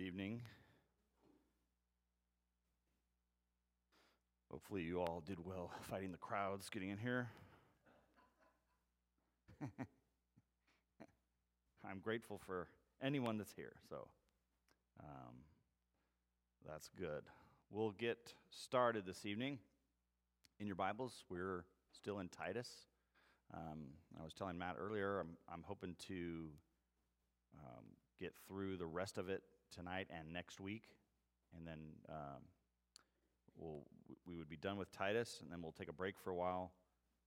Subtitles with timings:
[0.00, 0.40] Good evening.
[4.50, 7.28] Hopefully, you all did well fighting the crowds getting in here.
[11.84, 12.68] I'm grateful for
[13.02, 14.08] anyone that's here, so
[15.00, 15.34] um,
[16.66, 17.24] that's good.
[17.70, 19.58] We'll get started this evening.
[20.60, 22.86] In your Bibles, we're still in Titus.
[23.52, 23.88] Um,
[24.18, 26.46] I was telling Matt earlier, I'm, I'm hoping to
[27.58, 27.84] um,
[28.18, 30.84] get through the rest of it tonight and next week,
[31.56, 32.42] and then um,
[33.56, 33.82] we'll,
[34.26, 36.72] we would be done with Titus, and then we'll take a break for a while,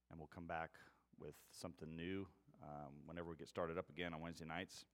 [0.10, 0.72] and we'll come back
[1.20, 2.28] with something new
[2.64, 4.86] um, whenever we get started up again on Wednesday nights.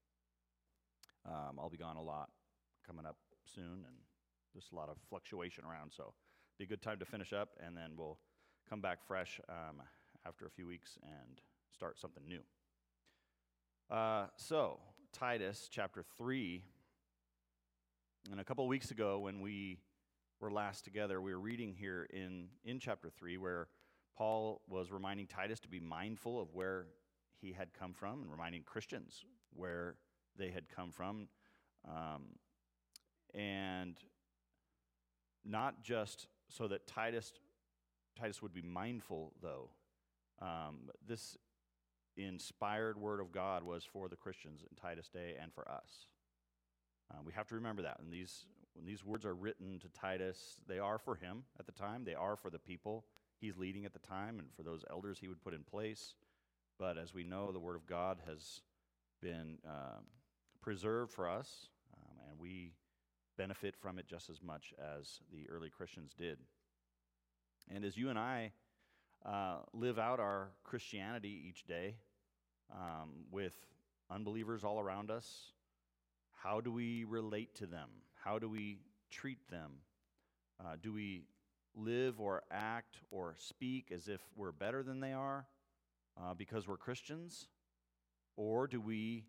[1.26, 2.30] Um, I'll be gone a lot
[2.86, 3.96] coming up soon, and
[4.54, 6.14] there's a lot of fluctuation around, so
[6.58, 8.20] be a good time to finish up, and then we'll
[8.70, 9.82] come back fresh um,
[10.26, 11.42] after a few weeks and
[11.74, 12.42] start something new.
[13.90, 14.80] Uh, so,
[15.12, 16.62] Titus chapter 3.
[18.32, 19.80] And a couple of weeks ago, when we
[20.40, 23.68] were last together, we were reading here in, in chapter 3 where
[24.18, 26.88] Paul was reminding Titus to be mindful of where
[27.42, 29.96] he had come from and reminding Christians where
[30.38, 31.28] they had come from.
[31.88, 32.24] Um,
[33.34, 33.98] and
[35.46, 37.32] not just so that Titus,
[38.18, 39.70] Titus would be mindful, though.
[40.42, 41.38] Um, this
[42.18, 46.08] inspired word of God was for the Christians in Titus Day and for us.
[47.12, 48.00] Uh, we have to remember that.
[48.00, 51.72] And these, when these words are written to Titus, they are for him at the
[51.72, 53.06] time, they are for the people
[53.40, 56.16] he's leading at the time, and for those elders he would put in place.
[56.78, 58.62] But as we know, the Word of God has
[59.22, 60.00] been uh,
[60.62, 62.74] preserved for us, um, and we
[63.38, 66.38] benefit from it just as much as the early Christians did.
[67.74, 68.52] And as you and I
[69.26, 71.96] uh, live out our Christianity each day,
[72.72, 73.56] um, with
[74.10, 75.52] unbelievers all around us?
[76.44, 77.90] How do we relate to them?
[78.16, 78.78] How do we
[79.12, 79.72] treat them?
[80.60, 81.24] Uh, do we
[81.76, 85.48] live or act or speak as if we're better than they are
[86.18, 87.48] uh, because we're Christians?
[88.38, 89.26] Or do we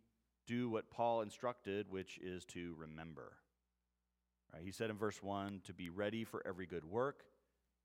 [0.46, 3.32] do what Paul instructed, which is to remember?
[4.52, 7.24] Right, he said in verse 1 to be ready for every good work.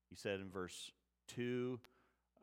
[0.09, 0.91] He said in verse
[1.29, 1.79] 2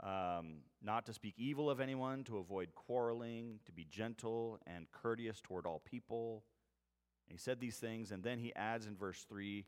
[0.01, 5.41] um, not to speak evil of anyone, to avoid quarreling, to be gentle and courteous
[5.41, 6.43] toward all people.
[7.27, 9.65] He said these things, and then he adds in verse 3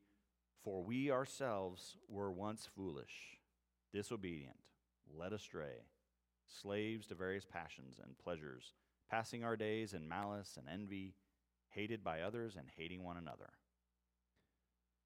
[0.62, 3.38] For we ourselves were once foolish,
[3.92, 4.56] disobedient,
[5.16, 5.86] led astray,
[6.46, 8.74] slaves to various passions and pleasures,
[9.10, 11.14] passing our days in malice and envy,
[11.70, 13.50] hated by others and hating one another.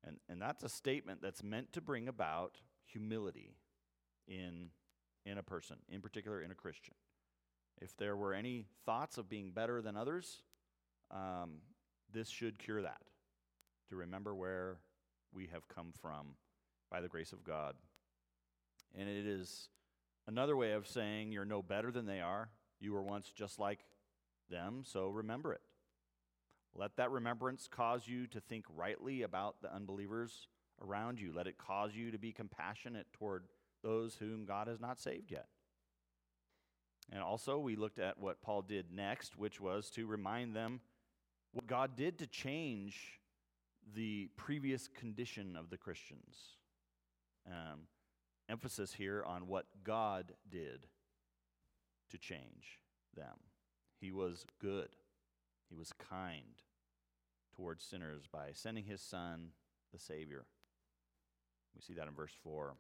[0.05, 3.57] And, and that's a statement that's meant to bring about humility
[4.27, 4.71] in
[5.29, 6.95] in a person, in particular in a Christian.
[7.81, 10.43] If there were any thoughts of being better than others,
[11.11, 11.59] um,
[12.13, 13.03] this should cure that.
[13.91, 14.79] To remember where
[15.33, 16.35] we have come from
[16.91, 17.75] by the grace of God.
[18.97, 19.69] And it is
[20.27, 22.51] another way of saying you're no better than they are.
[22.81, 23.81] You were once just like
[24.51, 25.61] them, so remember it.
[26.75, 30.49] Let that remembrance cause you to think rightly about the unbelievers
[30.81, 31.33] around you.
[31.35, 33.45] Let it cause you to be compassionate toward
[33.83, 35.47] those whom God has not saved yet.
[37.11, 40.81] And also, we looked at what Paul did next, which was to remind them
[41.59, 43.19] what God did to change
[43.93, 46.37] the previous condition of the Christians.
[47.49, 47.89] Um,
[48.49, 50.87] emphasis here on what God did
[52.13, 52.79] to change
[53.17, 53.35] them.
[54.01, 54.91] He was good,
[55.69, 56.63] He was kind
[57.57, 59.49] towards sinners by sending His Son,
[59.93, 60.45] the Savior.
[61.75, 62.77] We see that in verse 4.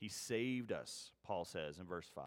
[0.00, 2.24] He saved us, Paul says in verse 5.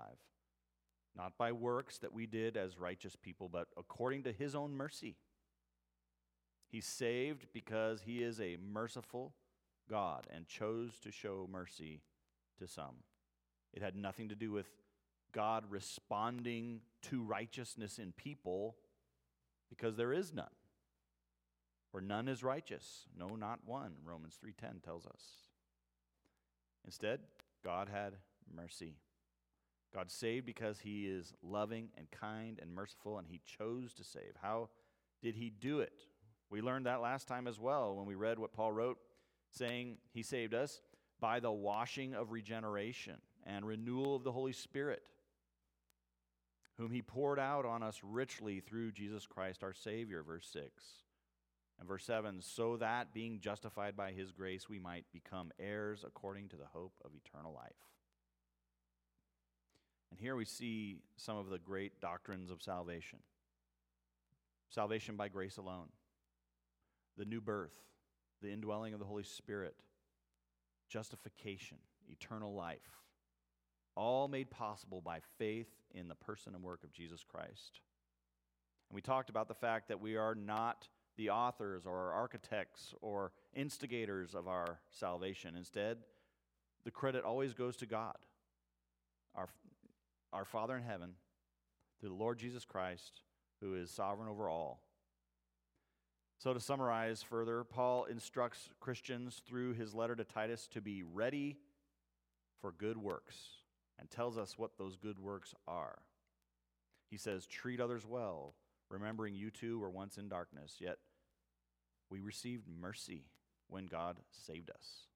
[1.15, 5.15] Not by works that we did as righteous people, but according to his own mercy.
[6.69, 9.33] He's saved because he is a merciful
[9.89, 12.01] God and chose to show mercy
[12.59, 13.03] to some.
[13.73, 14.67] It had nothing to do with
[15.31, 18.75] God responding to righteousness in people
[19.69, 20.45] because there is none.
[21.91, 25.47] For none is righteous, no not one, Romans 3:10 tells us.
[26.85, 27.21] Instead,
[27.63, 28.17] God had
[28.53, 28.97] mercy.
[29.93, 34.35] God saved because he is loving and kind and merciful, and he chose to save.
[34.41, 34.69] How
[35.21, 36.07] did he do it?
[36.49, 38.97] We learned that last time as well when we read what Paul wrote,
[39.51, 40.81] saying he saved us
[41.19, 45.03] by the washing of regeneration and renewal of the Holy Spirit,
[46.77, 50.83] whom he poured out on us richly through Jesus Christ our Savior, verse 6.
[51.79, 56.49] And verse 7 so that being justified by his grace, we might become heirs according
[56.49, 57.75] to the hope of eternal life.
[60.09, 63.19] And here we see some of the great doctrines of salvation
[64.69, 65.87] salvation by grace alone,
[67.17, 67.73] the new birth,
[68.41, 69.75] the indwelling of the Holy Spirit,
[70.89, 71.77] justification,
[72.09, 73.01] eternal life,
[73.95, 77.81] all made possible by faith in the person and work of Jesus Christ.
[78.89, 80.87] And we talked about the fact that we are not
[81.17, 85.55] the authors or architects or instigators of our salvation.
[85.57, 85.97] Instead,
[86.85, 88.15] the credit always goes to God,
[89.35, 89.49] our,
[90.31, 91.15] our Father in heaven,
[91.99, 93.21] through the Lord Jesus Christ,
[93.59, 94.86] who is sovereign over all.
[96.39, 101.57] So, to summarize further, Paul instructs Christians through his letter to Titus to be ready
[102.61, 103.35] for good works
[103.99, 105.97] and tells us what those good works are.
[107.09, 108.53] He says, Treat others well,
[108.89, 110.97] remembering you too were once in darkness, yet
[112.09, 113.25] we received mercy
[113.67, 115.07] when God saved us.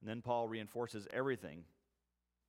[0.00, 1.64] And then Paul reinforces everything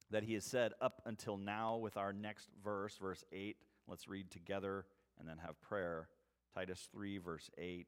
[0.09, 3.57] that he has said up until now with our next verse, verse 8.
[3.87, 4.85] Let's read together
[5.19, 6.07] and then have prayer.
[6.55, 7.87] Titus 3, verse 8.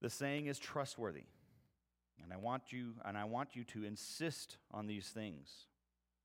[0.00, 1.24] The saying is trustworthy.
[2.22, 5.66] And I want you and I want you to insist on these things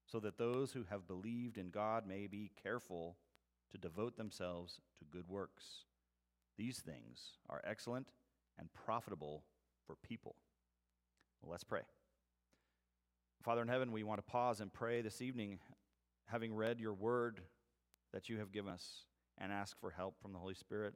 [0.05, 3.17] so that those who have believed in God may be careful
[3.71, 5.85] to devote themselves to good works.
[6.57, 8.07] These things are excellent
[8.57, 9.43] and profitable
[9.85, 10.35] for people.
[11.41, 11.81] Well, let's pray.
[13.43, 15.59] Father in heaven, we want to pause and pray this evening,
[16.25, 17.41] having read your word
[18.13, 19.05] that you have given us,
[19.37, 20.93] and ask for help from the Holy Spirit.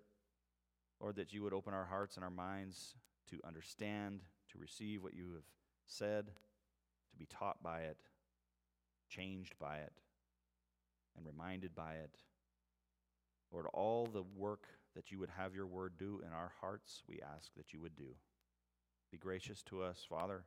[0.99, 2.95] Lord, that you would open our hearts and our minds
[3.29, 4.21] to understand,
[4.51, 5.45] to receive what you have
[5.87, 7.97] said, to be taught by it,
[9.09, 9.93] changed by it,
[11.17, 12.17] and reminded by it.
[13.51, 17.19] Lord, all the work that you would have your word do in our hearts, we
[17.35, 18.15] ask that you would do.
[19.11, 20.43] Be gracious to us, Father,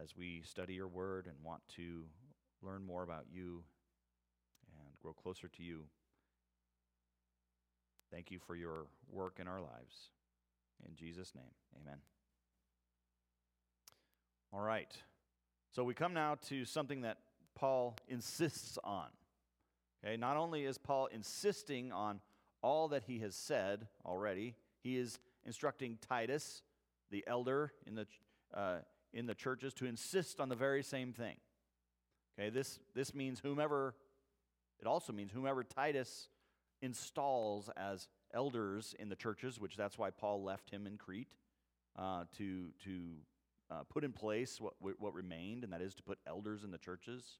[0.00, 2.04] as we study your word and want to
[2.62, 3.64] learn more about you
[4.78, 5.82] and grow closer to you.
[8.12, 10.10] Thank you for your work in our lives.
[10.86, 11.50] In Jesus' name,
[11.80, 11.96] amen.
[14.52, 14.92] All right.
[15.74, 17.16] So we come now to something that
[17.54, 19.06] Paul insists on.
[20.04, 22.20] Okay, not only is Paul insisting on
[22.60, 26.62] all that he has said already, he is instructing Titus,
[27.10, 28.06] the elder in the,
[28.52, 28.78] uh,
[29.14, 31.36] in the churches, to insist on the very same thing.
[32.38, 33.94] Okay, this, this means whomever,
[34.80, 36.28] it also means whomever Titus
[36.82, 41.34] installs as elders in the churches, which that's why Paul left him in Crete
[41.96, 42.90] uh, to, to
[43.70, 46.78] uh, put in place what, what remained, and that is to put elders in the
[46.78, 47.38] churches.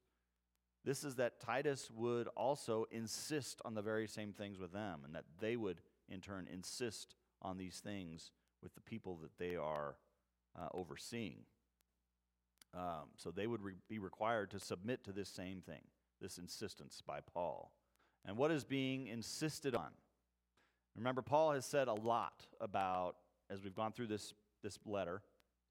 [0.85, 5.15] This is that Titus would also insist on the very same things with them, and
[5.15, 8.31] that they would, in turn, insist on these things
[8.61, 9.95] with the people that they are
[10.59, 11.39] uh, overseeing.
[12.73, 15.81] Um, so they would re- be required to submit to this same thing,
[16.19, 17.71] this insistence by Paul.
[18.25, 19.89] And what is being insisted on?
[20.95, 23.15] Remember, Paul has said a lot about,
[23.49, 24.33] as we've gone through this,
[24.63, 25.21] this letter,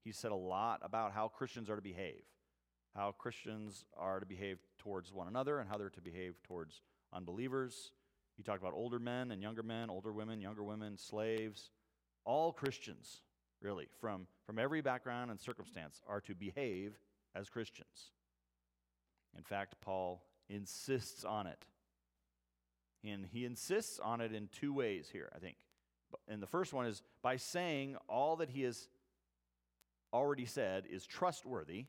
[0.03, 2.23] he said a lot about how Christians are to behave,
[2.95, 6.81] how Christians are to behave towards one another, and how they're to behave towards
[7.13, 7.91] unbelievers.
[8.35, 11.71] He talked about older men and younger men, older women, younger women, slaves.
[12.25, 13.21] All Christians,
[13.61, 16.99] really, from, from every background and circumstance, are to behave
[17.33, 18.11] as Christians.
[19.37, 21.65] In fact, Paul insists on it.
[23.03, 25.57] And he insists on it in two ways here, I think.
[26.27, 28.87] And the first one is by saying all that he has
[30.13, 31.85] already said is trustworthy.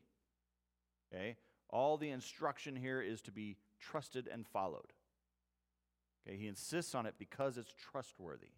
[1.13, 1.37] Okay?
[1.69, 4.93] All the instruction here is to be trusted and followed.
[6.27, 6.37] Okay?
[6.37, 8.51] He insists on it because it's trustworthy.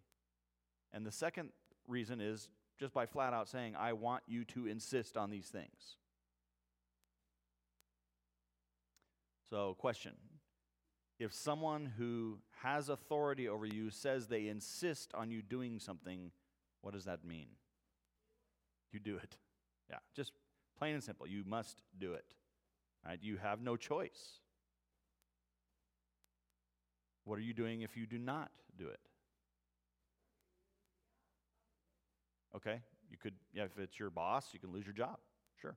[0.92, 1.50] And the second
[1.86, 2.48] reason is
[2.78, 5.96] just by flat out saying, I want you to insist on these things.
[9.50, 10.12] So, question
[11.18, 16.30] if someone who has authority over you says they insist on you doing something,
[16.80, 17.48] what does that mean?
[18.92, 19.36] You do it.
[19.90, 20.32] Yeah, just
[20.78, 21.26] plain and simple.
[21.26, 22.24] You must do it.
[23.04, 23.18] Right?
[23.20, 24.40] You have no choice.
[27.24, 29.00] What are you doing if you do not do it?
[32.56, 35.18] Okay, you could, yeah, if it's your boss, you can lose your job.
[35.60, 35.76] Sure.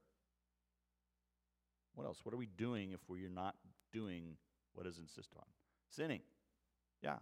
[1.95, 2.19] What else?
[2.23, 3.55] What are we doing if we're not
[3.91, 4.37] doing
[4.73, 5.45] what is insist on?
[5.89, 6.21] Sinning.
[7.01, 7.17] Yeah.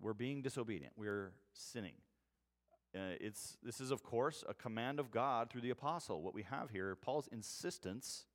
[0.00, 0.92] We're being disobedient.
[0.96, 1.94] We're sinning.
[2.94, 6.22] Uh, it's, this is, of course, a command of God through the apostle.
[6.22, 8.26] What we have here, Paul's insistence,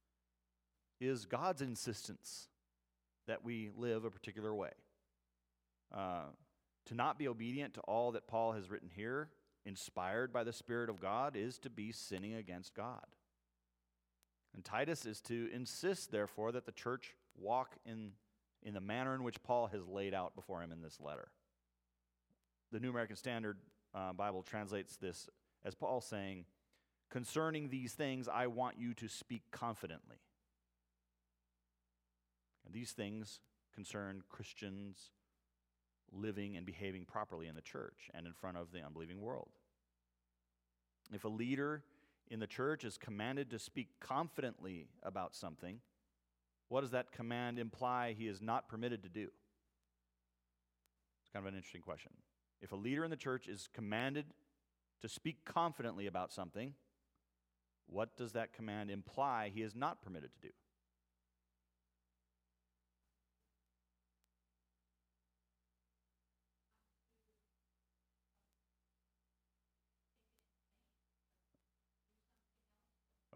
[1.00, 2.48] is God's insistence
[3.27, 4.72] that we live a particular way.
[5.96, 6.25] Uh,
[6.86, 9.29] to not be obedient to all that Paul has written here,
[9.65, 13.06] inspired by the Spirit of God, is to be sinning against God.
[14.56, 18.13] And Titus is to insist, therefore, that the church walk in
[18.68, 21.30] in the manner in which Paul has laid out before him in this letter.
[22.74, 23.58] the New American Standard
[23.96, 25.30] uh, Bible translates this
[25.64, 26.44] as Paul saying,
[27.10, 30.18] Concerning these things, I want you to speak confidently.
[32.66, 33.40] And these things
[33.74, 35.12] concern Christians
[36.12, 39.52] living and behaving properly in the church and in front of the unbelieving world.
[41.14, 41.84] If a leader
[42.30, 45.80] in the church is commanded to speak confidently about something,
[46.70, 49.30] what does that command imply he is not permitted to do?
[51.22, 52.12] It's kind of an interesting question.
[52.62, 54.26] If a leader in the church is commanded
[55.02, 56.74] to speak confidently about something,
[57.88, 60.54] what does that command imply he is not permitted to do?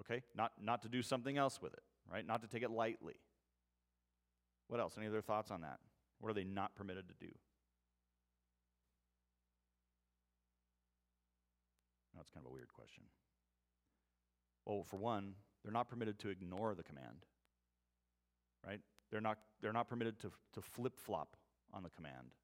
[0.02, 0.24] Okay?
[0.36, 2.25] Not, not to do something else with it, right?
[2.25, 3.15] Not to take it lightly.
[4.68, 4.96] What else?
[4.98, 5.80] Any other thoughts on that?
[6.20, 7.32] What are they not permitted to do?
[12.15, 13.03] That's kind of a weird question.
[14.65, 17.25] Well, for one, they're not permitted to ignore the command,
[18.65, 18.80] right?
[19.12, 21.36] They're not, they're not permitted to, to flip flop
[21.74, 22.36] on the command,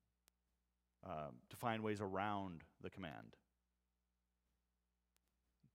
[1.06, 3.36] uh, to find ways around the command.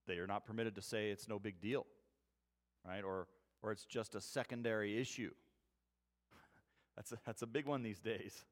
[0.07, 1.87] They are not permitted to say it's no big deal,
[2.85, 3.05] right?
[3.05, 3.29] Or,
[3.63, 5.31] or it's just a secondary issue.
[6.97, 8.45] that's, a, that's a big one these days,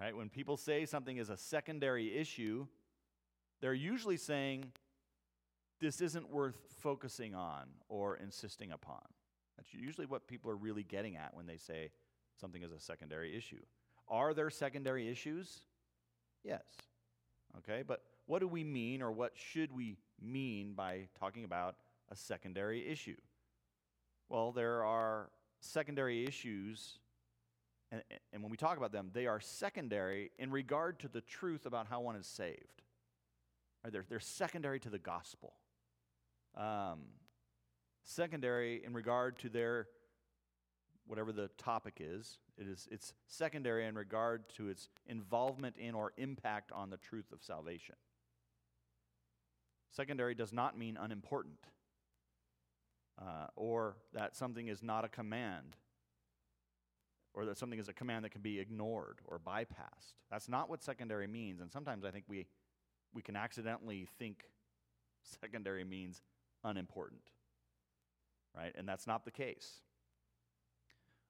[0.00, 0.16] right?
[0.16, 2.66] When people say something is a secondary issue,
[3.60, 4.72] they're usually saying
[5.80, 9.02] this isn't worth focusing on or insisting upon.
[9.56, 11.90] That's usually what people are really getting at when they say
[12.40, 13.62] something is a secondary issue.
[14.08, 15.60] Are there secondary issues?
[16.44, 16.62] Yes.
[17.58, 21.76] Okay, but what do we mean or what should we mean by talking about
[22.10, 23.16] a secondary issue?
[24.28, 25.30] Well, there are
[25.60, 26.98] secondary issues,
[27.90, 31.64] and, and when we talk about them, they are secondary in regard to the truth
[31.64, 32.82] about how one is saved.
[33.90, 35.54] They're, they're secondary to the gospel.
[36.56, 37.04] Um,
[38.02, 39.86] secondary in regard to their
[41.06, 42.38] whatever the topic is.
[42.58, 47.32] It is it's secondary in regard to its involvement in or impact on the truth
[47.32, 47.94] of salvation.
[49.90, 51.60] Secondary does not mean unimportant
[53.20, 55.76] uh, or that something is not a command
[57.34, 60.14] or that something is a command that can be ignored or bypassed.
[60.30, 61.60] That's not what secondary means.
[61.60, 62.46] And sometimes I think we,
[63.14, 64.44] we can accidentally think
[65.22, 66.22] secondary means
[66.64, 67.30] unimportant,
[68.56, 68.72] right?
[68.76, 69.80] And that's not the case.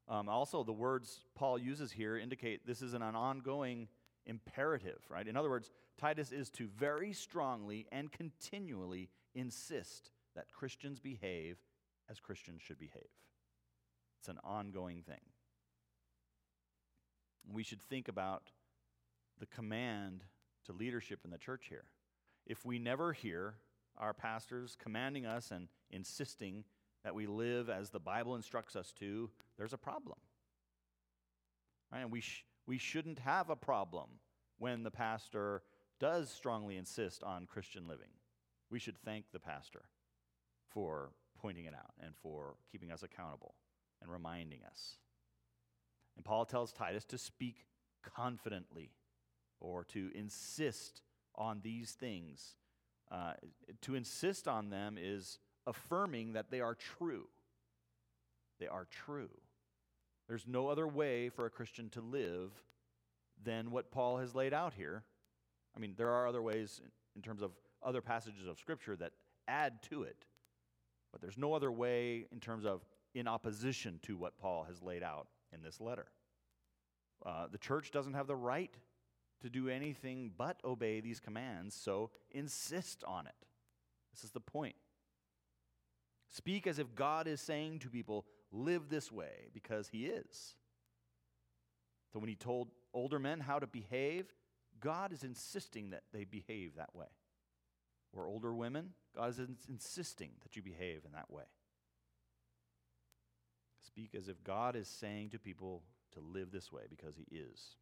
[0.09, 3.88] Um, also, the words Paul uses here indicate this is an ongoing
[4.25, 5.26] imperative, right?
[5.26, 11.59] In other words, Titus is to very strongly and continually insist that Christians behave
[12.11, 13.11] as Christians should behave.
[14.21, 15.21] It's an ongoing thing.
[17.50, 18.50] We should think about
[19.38, 20.25] the command
[20.67, 21.85] to leadership in the church here.
[22.47, 23.55] If we never hear
[23.97, 26.65] our pastors commanding us and insisting
[27.05, 30.19] that we live as the Bible instructs us to, there's a problem.
[31.93, 32.00] Right?
[32.00, 34.09] And we, sh- we shouldn't have a problem
[34.59, 35.62] when the pastor
[36.00, 38.11] does strongly insist on Christian living.
[38.71, 39.85] We should thank the pastor
[40.69, 43.54] for pointing it out and for keeping us accountable
[44.02, 44.97] and reminding us.
[46.16, 47.66] And Paul tells Titus to speak
[48.02, 48.90] confidently
[49.61, 51.02] or to insist
[51.35, 52.57] on these things.
[53.11, 53.33] Uh,
[53.83, 57.28] to insist on them is affirming that they are true.
[58.59, 59.30] They are true.
[60.28, 62.50] There's no other way for a Christian to live
[63.42, 65.04] than what Paul has laid out here.
[65.76, 66.80] I mean, there are other ways
[67.16, 67.52] in terms of
[67.83, 69.12] other passages of Scripture that
[69.47, 70.25] add to it,
[71.18, 72.84] but there's no other way in terms of
[73.14, 76.06] in opposition to what Paul has laid out in this letter.
[77.25, 78.75] Uh, the church doesn't have the right
[79.40, 83.34] to do anything but obey these commands, so insist on it.
[84.12, 84.76] This is the point.
[86.28, 90.54] Speak as if God is saying to people, live this way, because He is.
[92.12, 94.26] So when He told older men how to behave,
[94.80, 97.06] God is insisting that they behave that way.
[98.12, 101.45] Or older women, God is insisting that you behave in that way.
[103.87, 105.83] Speak as if God is saying to people
[106.15, 107.77] to live this way because He is.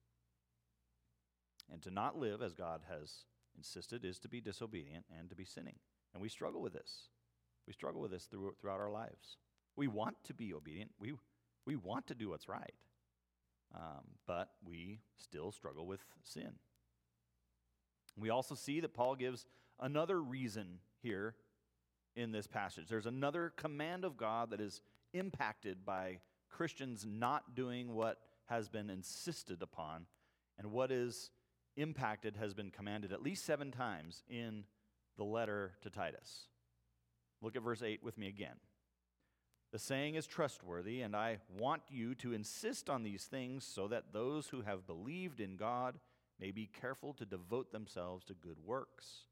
[1.72, 3.24] And to not live as God has
[3.56, 5.76] insisted is to be disobedient and to be sinning.
[6.12, 7.08] And we struggle with this.
[7.66, 9.38] We struggle with this through, throughout our lives.
[9.76, 11.12] We want to be obedient, we,
[11.66, 12.72] we want to do what's right,
[13.74, 16.52] um, but we still struggle with sin.
[18.16, 19.44] We also see that Paul gives
[19.80, 21.34] another reason here
[22.14, 22.86] in this passage.
[22.88, 24.80] There's another command of God that is
[25.12, 26.18] impacted by
[26.50, 30.06] Christians not doing what has been insisted upon.
[30.58, 31.30] And what is
[31.76, 34.64] impacted has been commanded at least seven times in
[35.16, 36.46] the letter to Titus.
[37.42, 38.56] Look at verse 8 with me again.
[39.72, 44.12] The saying is trustworthy, and I want you to insist on these things so that
[44.12, 45.98] those who have believed in God
[46.40, 49.26] may be careful to devote themselves to good works.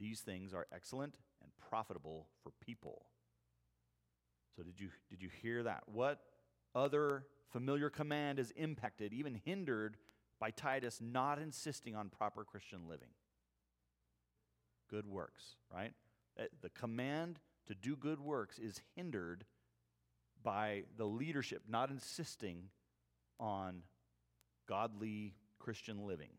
[0.00, 3.06] These things are excellent and profitable for people.
[4.56, 5.82] So did you did you hear that?
[5.86, 6.20] What
[6.74, 9.96] other familiar command is impacted, even hindered
[10.40, 13.10] by Titus not insisting on proper Christian living?
[14.88, 15.92] Good works, right?
[16.38, 19.44] Uh, the command to do good works is hindered
[20.42, 22.70] by the leadership not insisting
[23.38, 23.82] on
[24.66, 26.30] godly Christian living.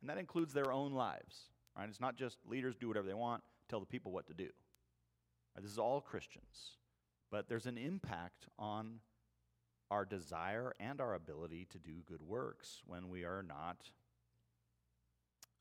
[0.00, 1.88] And that includes their own lives, right?
[1.88, 4.48] It's not just leaders do whatever they want, tell the people what to do.
[5.54, 5.62] Right?
[5.62, 6.76] This is all Christians.
[7.30, 9.00] But there's an impact on
[9.90, 13.90] our desire and our ability to do good works when we are not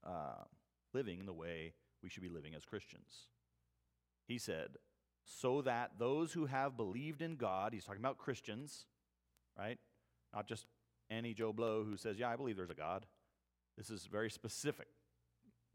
[0.05, 0.43] uh,
[0.93, 3.27] living the way we should be living as Christians.
[4.27, 4.77] He said,
[5.25, 8.85] so that those who have believed in God, he's talking about Christians,
[9.57, 9.79] right?
[10.33, 10.67] Not just
[11.09, 13.05] any Joe Blow who says, Yeah, I believe there's a God.
[13.77, 14.87] This is very specific.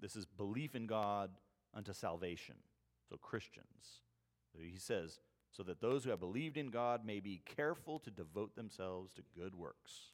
[0.00, 1.30] This is belief in God
[1.74, 2.56] unto salvation.
[3.08, 4.00] So, Christians.
[4.58, 8.54] He says, so that those who have believed in God may be careful to devote
[8.54, 10.12] themselves to good works.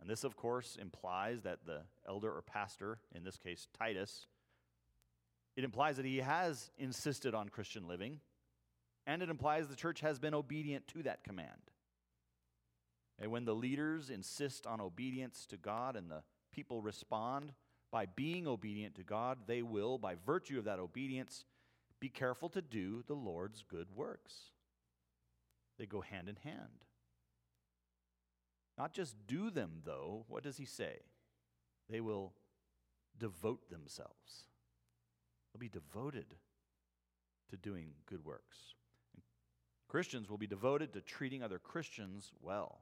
[0.00, 4.26] And this, of course, implies that the elder or pastor, in this case Titus,
[5.56, 8.20] it implies that he has insisted on Christian living,
[9.06, 11.70] and it implies the church has been obedient to that command.
[13.18, 17.52] And when the leaders insist on obedience to God and the people respond
[17.90, 21.44] by being obedient to God, they will, by virtue of that obedience,
[22.00, 24.34] be careful to do the Lord's good works.
[25.78, 26.84] They go hand in hand.
[28.78, 30.24] Not just do them, though.
[30.28, 30.98] What does he say?
[31.88, 32.32] They will
[33.18, 34.48] devote themselves.
[35.52, 36.26] They'll be devoted
[37.50, 38.74] to doing good works.
[39.14, 39.22] And
[39.88, 42.80] Christians will be devoted to treating other Christians well,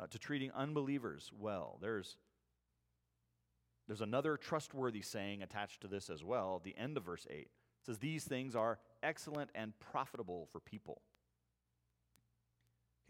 [0.00, 1.78] uh, to treating unbelievers well.
[1.80, 2.16] There's,
[3.90, 7.48] there's another trustworthy saying attached to this as well, the end of verse 8
[7.84, 11.02] says these things are excellent and profitable for people.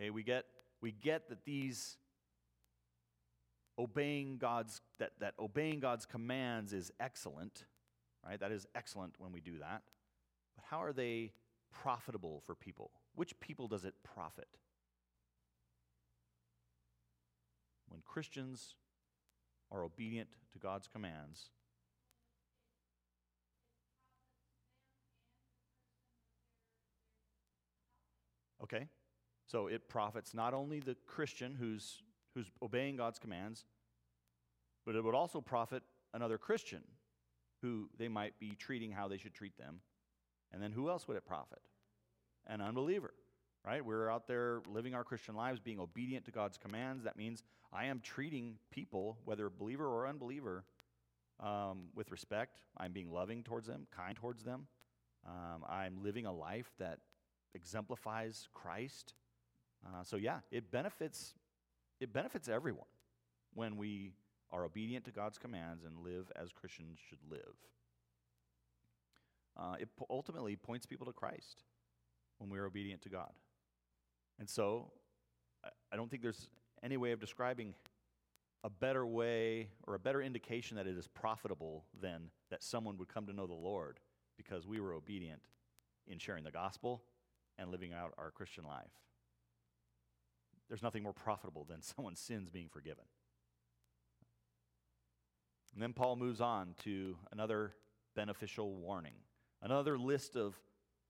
[0.00, 0.46] Okay, we get
[0.80, 1.98] we get that these
[3.78, 7.66] obeying God's that, that obeying God's commands is excellent,
[8.26, 8.40] right?
[8.40, 9.82] That is excellent when we do that.
[10.56, 11.32] But how are they
[11.70, 12.90] profitable for people?
[13.14, 14.48] Which people does it profit?
[17.90, 18.76] When Christians
[19.70, 21.50] are obedient to God's commands,
[28.62, 28.86] Okay?
[29.46, 32.02] So it profits not only the Christian who's,
[32.34, 33.64] who's obeying God's commands,
[34.86, 35.82] but it would also profit
[36.14, 36.82] another Christian
[37.62, 39.80] who they might be treating how they should treat them.
[40.52, 41.60] And then who else would it profit?
[42.46, 43.12] An unbeliever,
[43.66, 43.84] right?
[43.84, 47.04] We're out there living our Christian lives, being obedient to God's commands.
[47.04, 47.42] That means
[47.72, 50.64] I am treating people, whether believer or unbeliever,
[51.40, 52.60] um, with respect.
[52.76, 54.66] I'm being loving towards them, kind towards them.
[55.26, 56.98] Um, I'm living a life that
[57.54, 59.14] exemplifies Christ.
[59.86, 61.34] Uh, so yeah, it benefits
[62.00, 62.86] it benefits everyone
[63.52, 64.12] when we
[64.50, 67.54] are obedient to God's commands and live as Christians should live.
[69.56, 71.62] Uh, it po- ultimately points people to Christ
[72.38, 73.32] when we're obedient to God.
[74.40, 74.90] And so,
[75.92, 76.48] I, don't think there's
[76.82, 77.74] any way of describing
[78.64, 83.08] a better way or a better indication that it is profitable than that someone would
[83.08, 84.00] come to know the Lord
[84.38, 85.42] because we were obedient
[86.06, 87.02] in sharing the gospel
[87.58, 88.90] and living out our Christian life.
[90.68, 93.04] There's nothing more profitable than someone's sins being forgiven.
[95.74, 97.72] And then Paul moves on to another
[98.16, 99.14] beneficial warning,
[99.62, 100.58] another list of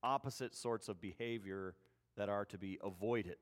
[0.02, 1.76] opposite sorts of behavior
[2.20, 3.38] that are to be avoided.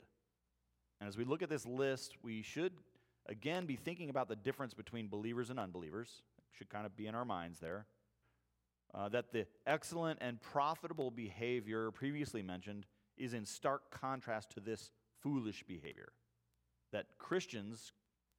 [1.01, 2.73] And as we look at this list, we should
[3.29, 6.23] again be thinking about the difference between believers and unbelievers.
[6.39, 7.87] It should kind of be in our minds there.
[8.95, 12.87] Uh, that the excellent and profitable behavior previously mentioned
[13.17, 14.93] is in stark contrast to this
[15.25, 16.13] foolish behavior.
[16.93, 17.93] That Christians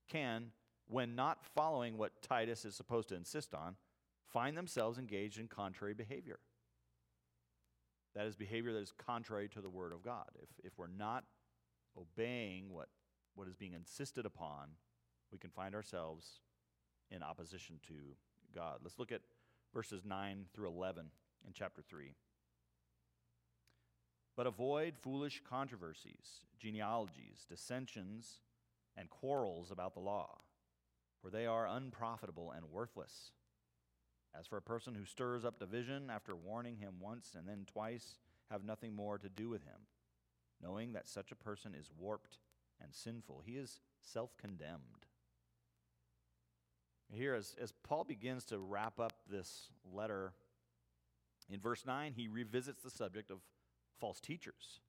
[0.08, 0.52] can,
[0.88, 3.76] when not following what Titus is supposed to insist on,
[4.32, 6.40] find themselves engaged in contrary behavior.
[8.16, 10.30] That is behavior that is contrary to the Word of God.
[10.42, 11.26] If, if we're not
[11.98, 12.90] obeying what,
[13.36, 14.70] what is being insisted upon,
[15.32, 16.40] we can find ourselves
[17.12, 17.94] in opposition to
[18.54, 18.80] God.
[18.84, 19.22] Let's look at
[19.74, 21.06] verses 9 through 11
[21.46, 22.16] in chapter 3.
[24.36, 28.40] But avoid foolish controversies, genealogies, dissensions,
[28.96, 30.40] and quarrels about the law,
[31.22, 33.32] for they are unprofitable and worthless.
[34.38, 38.18] As for a person who stirs up division after warning him once and then twice,
[38.52, 39.88] have nothing more to do with him,
[40.62, 42.38] knowing that such a person is warped
[42.82, 43.44] and sinful.
[43.46, 45.06] He is self condemned.
[47.12, 50.34] Here, as, as Paul begins to wrap up this letter,
[51.52, 53.40] in verse 9, he revisits the subject of
[54.00, 54.80] false teachers.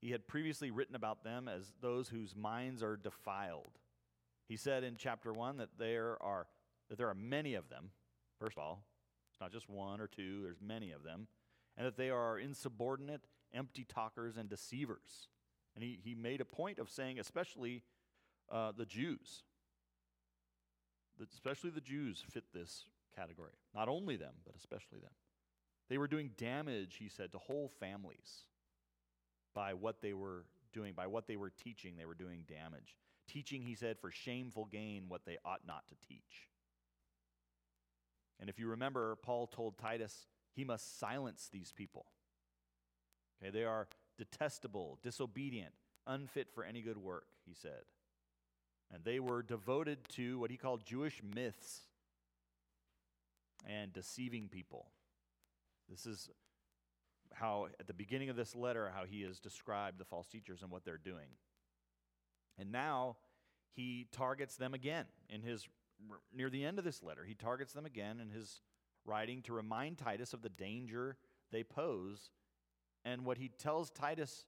[0.00, 3.78] He had previously written about them as those whose minds are defiled.
[4.46, 6.46] He said in chapter 1 that there are,
[6.88, 7.90] that there are many of them,
[8.38, 8.84] first of all.
[9.32, 11.28] It's not just one or two, there's many of them.
[11.76, 13.20] And that they are insubordinate,
[13.54, 15.28] empty talkers, and deceivers.
[15.74, 17.84] And he, he made a point of saying, especially
[18.50, 19.44] uh, the Jews,
[21.18, 23.52] that especially the Jews fit this category.
[23.74, 25.12] Not only them, but especially them.
[25.88, 28.44] They were doing damage, he said, to whole families
[29.54, 32.96] by what they were doing, by what they were teaching, they were doing damage.
[33.28, 36.48] Teaching, he said, for shameful gain what they ought not to teach.
[38.40, 42.06] And if you remember, Paul told Titus he must silence these people.
[43.42, 45.72] Okay, they are detestable, disobedient,
[46.06, 47.82] unfit for any good work, he said.
[48.92, 51.82] And they were devoted to what he called Jewish myths
[53.66, 54.86] and deceiving people.
[55.88, 56.30] This is
[57.34, 60.70] how, at the beginning of this letter, how he has described the false teachers and
[60.70, 61.28] what they're doing.
[62.58, 63.16] And now
[63.74, 65.68] he targets them again in his
[66.34, 67.24] near the end of this letter.
[67.24, 68.60] He targets them again in his
[69.04, 71.16] writing to remind Titus of the danger
[71.50, 72.30] they pose.
[73.04, 74.46] And what he tells Titus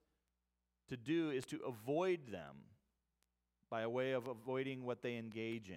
[0.89, 2.57] to do is to avoid them
[3.71, 5.77] by a way of avoiding what they engage in.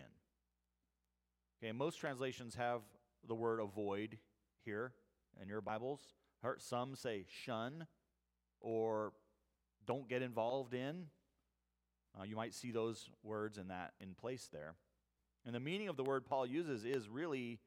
[1.63, 2.81] Okay, most translations have
[3.27, 4.17] the word avoid
[4.65, 4.91] here
[5.41, 6.01] in your Bibles.
[6.57, 7.87] Some say shun
[8.59, 9.13] or
[9.85, 11.05] don't get involved in.
[12.19, 14.75] Uh, you might see those words in that in place there.
[15.45, 17.59] And the meaning of the word Paul uses is really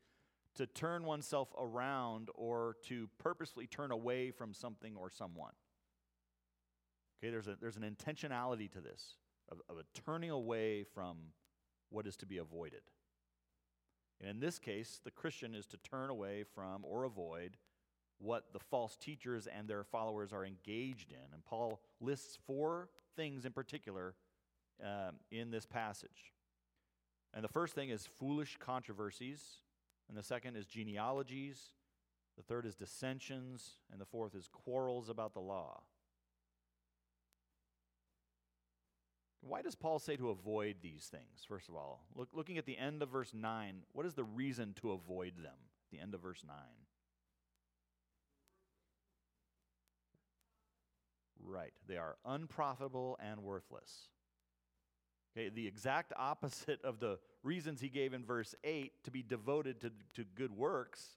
[0.54, 5.52] to turn oneself around or to purposely turn away from something or someone.
[7.18, 9.16] Okay, there's, a, there's an intentionality to this
[9.50, 11.16] of, of a turning away from
[11.90, 12.82] what is to be avoided.
[14.20, 17.58] And in this case, the Christian is to turn away from or avoid
[18.18, 21.34] what the false teachers and their followers are engaged in.
[21.34, 24.14] And Paul lists four things in particular
[24.82, 26.32] um, in this passage.
[27.36, 29.42] And the first thing is foolish controversies,
[30.08, 31.74] and the second is genealogies,
[32.38, 35.82] the third is dissensions, and the fourth is quarrels about the law.
[39.42, 42.06] Why does Paul say to avoid these things, first of all?
[42.14, 45.58] Look, looking at the end of verse 9, what is the reason to avoid them?
[45.92, 46.56] The end of verse 9.
[51.38, 51.74] Right.
[51.86, 54.08] They are unprofitable and worthless.
[55.36, 59.80] Okay, the exact opposite of the reasons he gave in verse 8 to be devoted
[59.82, 61.16] to, to good works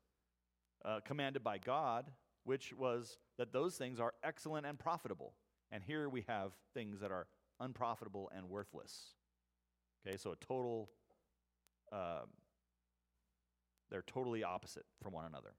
[0.83, 2.11] uh, commanded by God,
[2.43, 5.33] which was that those things are excellent and profitable.
[5.71, 7.27] And here we have things that are
[7.59, 9.13] unprofitable and worthless.
[10.05, 10.89] Okay, so a total,
[11.91, 12.23] uh,
[13.89, 15.53] they're totally opposite from one another.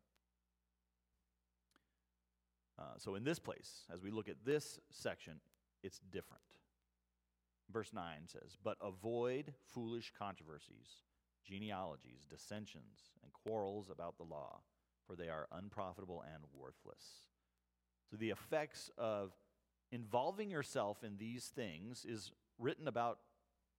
[2.78, 5.40] Uh, so in this place, as we look at this section,
[5.82, 6.42] it's different.
[7.72, 11.04] Verse 9 says, But avoid foolish controversies,
[11.44, 14.60] genealogies, dissensions, and quarrels about the law,
[15.06, 17.04] for they are unprofitable and worthless.
[18.10, 19.32] So the effects of
[19.92, 23.18] involving yourself in these things is written about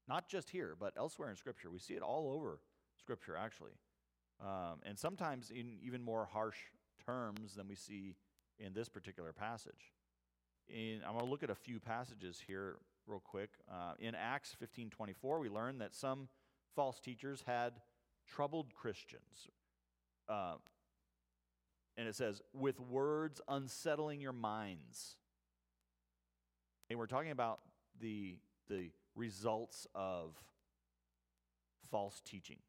[0.08, 1.70] not just here, but elsewhere in Scripture.
[1.70, 2.60] We see it all over
[2.98, 3.74] Scripture, actually.
[4.42, 6.58] Um, and sometimes in even more harsh
[7.06, 8.16] terms than we see
[8.60, 9.94] in this particular passage.
[10.68, 12.78] In, I'm going to look at a few passages here
[13.08, 13.52] real quick.
[13.72, 16.30] Uh, in Acts 15:24, we learn that some
[16.76, 17.82] false teachers had
[18.28, 19.50] troubled Christians.
[20.30, 20.56] Uh,
[21.98, 25.18] and it says, with words unsettling your minds.
[26.90, 27.60] And we're talking about
[28.00, 28.38] the,
[28.70, 30.36] the results of
[31.90, 32.60] false teaching,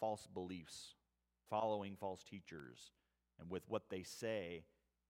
[0.00, 0.94] false beliefs,
[1.48, 2.92] following false teachers,
[3.40, 4.64] and with what they say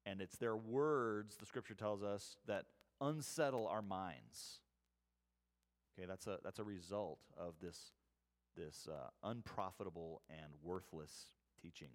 [0.07, 2.67] and it's their words, the scripture tells us, that
[3.01, 4.61] unsettle our minds.
[5.96, 7.92] Okay, that's a, that's a result of this,
[8.57, 11.28] this uh, unprofitable and worthless
[11.61, 11.90] teaching.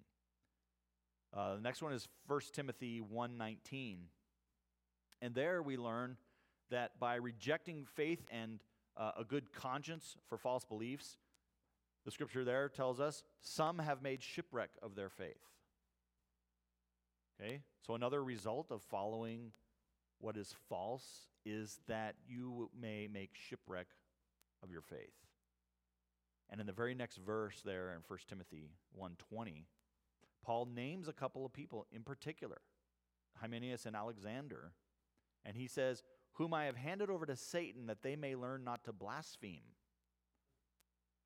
[1.36, 3.96] Uh, the next one is 1 Timothy 1.19.
[5.22, 6.16] And there we learn
[6.70, 8.60] that by rejecting faith and
[8.96, 11.18] uh, a good conscience for false beliefs,
[12.04, 15.44] the scripture there tells us some have made shipwreck of their faith.
[17.40, 17.60] Okay?
[17.86, 19.52] So, another result of following
[20.18, 23.86] what is false is that you may make shipwreck
[24.62, 25.14] of your faith.
[26.48, 29.66] And in the very next verse there in 1 Timothy 1:20,
[30.42, 32.60] Paul names a couple of people in particular,
[33.36, 34.74] Hymenaeus and Alexander,
[35.44, 38.84] and he says, "Whom I have handed over to Satan that they may learn not
[38.84, 39.76] to blaspheme."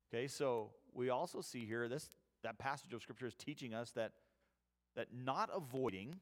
[0.07, 2.11] Okay, so we also see here this
[2.43, 4.13] that passage of scripture is teaching us that
[4.93, 6.21] that not avoiding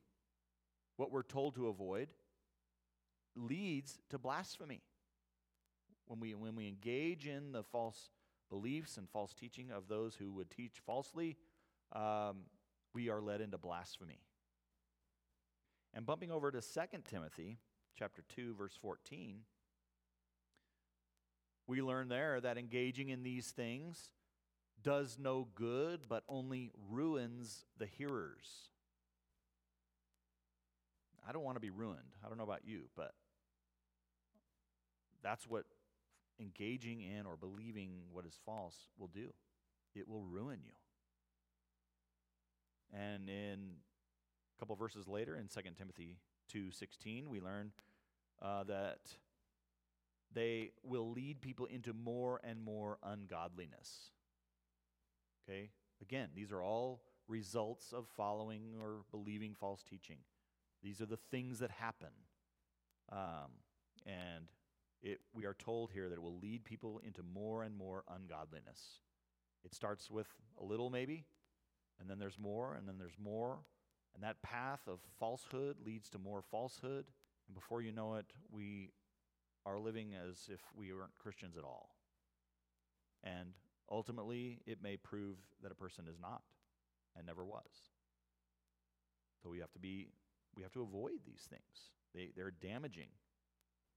[0.96, 2.14] what we're told to avoid
[3.36, 4.82] leads to blasphemy.
[6.08, 8.10] When we when we engage in the false
[8.50, 11.38] beliefs and false teaching of those who would teach falsely,
[11.94, 12.42] um,
[12.94, 14.20] we are led into blasphemy.
[15.94, 17.60] And bumping over to 2 Timothy
[17.96, 19.40] chapter 2 verse 14,
[21.68, 24.10] we learn there that engaging in these things
[24.82, 28.70] does no good but only ruins the hearers.
[31.28, 32.16] I don't want to be ruined.
[32.24, 33.14] I don't know about you, but
[35.24, 35.66] that's what
[36.40, 39.30] engaging in or believing what is false will do.
[39.96, 40.72] It will ruin you.
[42.94, 43.60] And in
[44.56, 46.18] a couple verses later, in 2 Timothy
[46.54, 47.72] 2.16, we learn
[48.42, 49.00] uh, that
[50.34, 54.12] they will lead people into more and more ungodliness.
[55.48, 55.70] Okay?
[56.02, 60.18] Again, these are all results of following or believing false teaching.
[60.84, 62.10] These are the things that happen.
[63.12, 63.52] Um,
[64.06, 64.48] and
[65.04, 69.00] it, we are told here that it will lead people into more and more ungodliness.
[69.66, 70.28] It starts with
[70.60, 71.26] a little, maybe,
[72.00, 73.60] and then there's more, and then there's more.
[74.16, 77.06] And that path of falsehood leads to more falsehood.
[77.48, 78.92] And before you know it, we
[79.66, 81.96] are living as if we weren't Christians at all.
[83.24, 83.54] And
[83.90, 86.42] ultimately, it may prove that a person is not
[87.16, 87.92] and never was.
[89.42, 90.08] So we have to be,
[90.56, 91.92] we have to avoid these things.
[92.14, 93.10] They, they're damaging.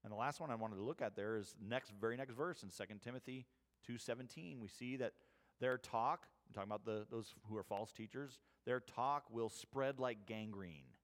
[0.07, 2.63] And the last one I wanted to look at there is next, very next verse
[2.63, 3.45] in 2 Timothy
[3.91, 4.61] 2.17.
[4.61, 5.15] We see that
[5.59, 9.99] their talk, I'm talking about the, those who are false teachers, their talk will spread
[9.99, 10.95] like gangrene.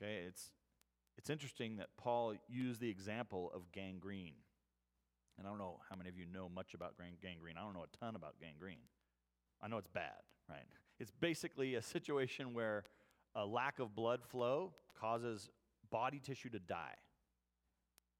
[0.00, 0.52] Okay, it's,
[1.18, 4.34] it's interesting that Paul used the example of gangrene.
[5.38, 7.56] And I don't know how many of you know much about gangrene.
[7.58, 8.86] I don't know a ton about gangrene.
[9.60, 10.60] I know it's bad, right?
[11.00, 12.84] It's basically a situation where
[13.34, 15.48] a lack of blood flow causes
[15.90, 16.96] body tissue to die.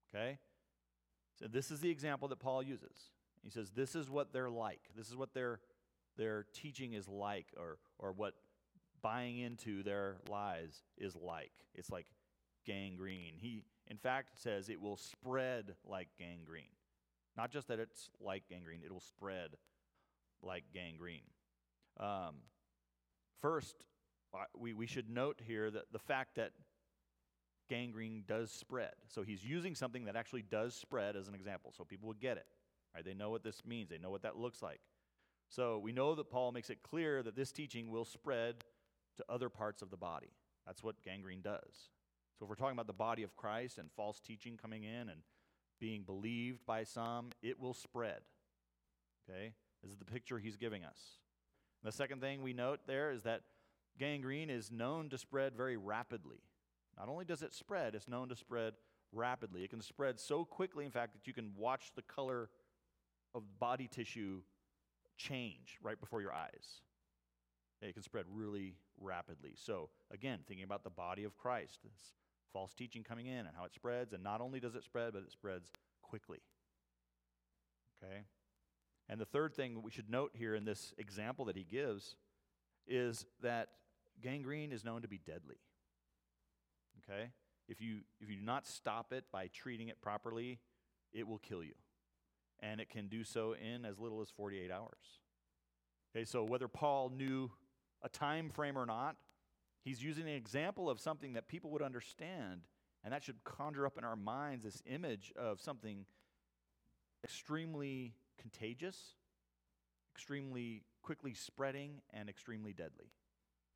[0.09, 0.39] Okay?
[1.39, 3.11] So this is the example that Paul uses.
[3.43, 4.81] He says, This is what they're like.
[4.97, 5.61] This is what their,
[6.17, 8.35] their teaching is like, or, or what
[9.03, 11.53] buying into their lies is like.
[11.75, 12.07] It's like
[12.67, 13.35] gangrene.
[13.37, 16.65] He, in fact, says it will spread like gangrene.
[17.37, 19.57] Not just that it's like gangrene, it will spread
[20.43, 21.23] like gangrene.
[21.99, 22.37] Um,
[23.41, 23.87] first,
[24.59, 26.53] we, we should note here that the fact that
[27.71, 28.93] gangrene does spread.
[29.09, 32.37] So he's using something that actually does spread as an example, so people would get
[32.37, 32.47] it.
[32.95, 33.05] Right?
[33.05, 34.81] They know what this means, they know what that looks like.
[35.49, 38.57] So we know that Paul makes it clear that this teaching will spread
[39.17, 40.33] to other parts of the body.
[40.67, 41.89] That's what gangrene does.
[42.39, 45.21] So if we're talking about the body of Christ and false teaching coming in and
[45.81, 48.21] being believed by some, it will spread.
[49.29, 49.53] Okay?
[49.83, 50.99] This is the picture he's giving us.
[51.83, 53.43] And the second thing we note there is that
[53.99, 56.43] gangrene is known to spread very rapidly.
[56.99, 58.75] Not only does it spread, it's known to spread
[59.13, 59.65] rapidly.
[59.65, 62.51] It can spread so quickly, in fact, that you can watch the color
[63.35, 64.43] of body tissue
[65.17, 66.83] change right before your eyes.
[67.83, 69.53] It can spread really rapidly.
[69.55, 72.13] So, again, thinking about the body of Christ, this
[72.53, 75.23] false teaching coming in and how it spreads, and not only does it spread, but
[75.23, 75.71] it spreads
[76.03, 76.41] quickly.
[78.03, 78.23] Okay?
[79.09, 82.17] And the third thing we should note here in this example that he gives
[82.87, 83.69] is that
[84.21, 85.57] gangrene is known to be deadly
[87.11, 87.31] okay?
[87.69, 90.59] If you, if you do not stop it by treating it properly,
[91.13, 91.75] it will kill you.
[92.61, 95.21] And it can do so in as little as 48 hours.
[96.15, 97.51] Okay, so whether Paul knew
[98.03, 99.17] a time frame or not,
[99.85, 102.63] he's using an example of something that people would understand,
[103.05, 106.05] and that should conjure up in our minds this image of something
[107.23, 109.15] extremely contagious,
[110.15, 113.13] extremely quickly spreading, and extremely deadly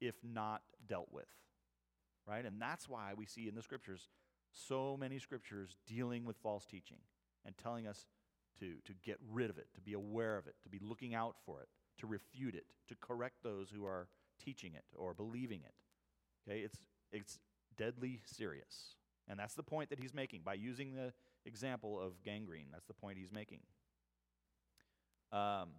[0.01, 1.29] if not dealt with
[2.27, 2.45] right?
[2.45, 4.09] And that's why we see in the scriptures
[4.53, 6.99] so many scriptures dealing with false teaching
[7.45, 8.07] and telling us
[8.61, 11.37] to, to get rid of it, to be aware of it, to be looking out
[11.45, 14.09] for it, to refute it, to correct those who are
[14.43, 15.75] teaching it or believing it.
[16.49, 16.79] Okay, it's,
[17.13, 17.39] it's
[17.77, 18.97] deadly serious.
[19.29, 21.13] And that's the point that he's making by using the
[21.47, 22.67] example of gangrene.
[22.71, 23.61] That's the point he's making.
[25.33, 25.71] Um,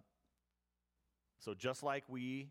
[1.38, 2.48] so, just like we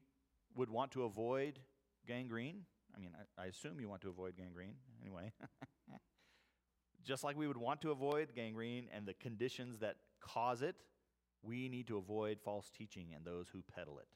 [0.55, 1.59] would want to avoid
[2.07, 2.61] gangrene,
[2.95, 5.31] I mean, I, I assume you want to avoid gangrene anyway.
[7.03, 10.75] Just like we would want to avoid gangrene and the conditions that cause it,
[11.43, 14.07] we need to avoid false teaching and those who peddle it.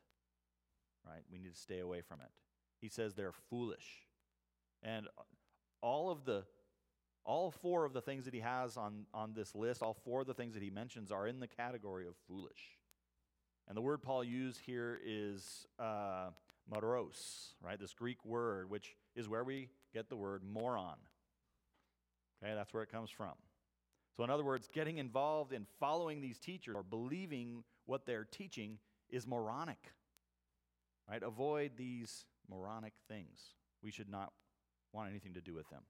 [1.05, 1.21] Right?
[1.31, 2.29] We need to stay away from it.
[2.81, 4.07] He says they're foolish.
[4.81, 5.07] And
[5.81, 6.43] all of the
[7.25, 10.27] all four of the things that he has on, on this list, all four of
[10.27, 12.79] the things that he mentions are in the category of foolish.
[13.67, 16.29] And the word Paul used here is uh,
[16.69, 17.79] moros, right?
[17.79, 20.97] This Greek word, which is where we get the word moron.
[22.43, 23.33] Okay, that's where it comes from.
[24.15, 28.77] So, in other words, getting involved in following these teachers or believing what they're teaching
[29.09, 29.93] is moronic.
[31.09, 31.23] Right?
[31.23, 33.39] Avoid these moronic things.
[33.83, 34.31] We should not
[34.93, 35.83] want anything to do with them.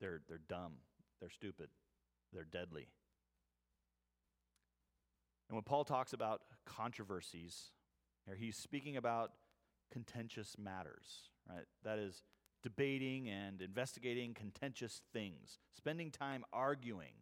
[0.00, 0.72] They're, they're dumb,
[1.20, 1.68] they're stupid,
[2.32, 2.88] they're deadly.
[5.48, 7.70] And when Paul talks about controversies,
[8.26, 9.32] here he's speaking about
[9.94, 11.66] contentious matters, right?
[11.84, 12.22] That is
[12.64, 17.12] debating and investigating contentious things, spending time arguing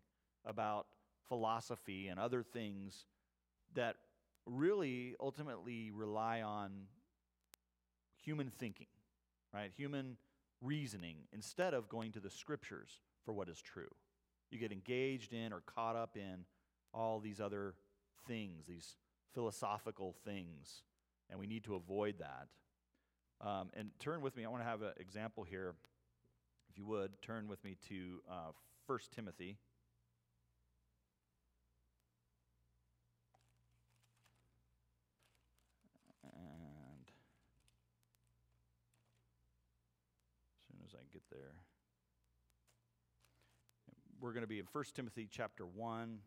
[0.47, 0.87] about
[1.29, 3.05] philosophy and other things
[3.75, 3.97] that
[4.47, 6.71] really ultimately rely on
[8.25, 8.87] human thinking,
[9.53, 9.71] right?
[9.77, 10.17] Human
[10.63, 13.91] reasoning instead of going to the scriptures for what is true.
[14.51, 16.45] You get engaged in or caught up in
[16.95, 17.75] all these other
[18.27, 18.97] things, these
[19.35, 20.83] philosophical things,
[21.31, 22.49] and we need to avoid that.
[23.43, 25.75] Um, and turn with me, I want to have an example here.
[26.71, 28.53] If you would, turn with me to uh,
[28.87, 29.59] 1 Timothy.
[36.23, 37.07] And
[40.55, 41.55] as soon as I get there,
[44.21, 46.19] we're going to be in 1 Timothy chapter 1,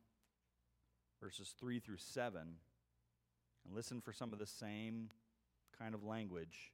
[1.24, 2.42] verses 3 through 7.
[2.42, 5.12] And listen for some of the same
[5.80, 6.74] kind of language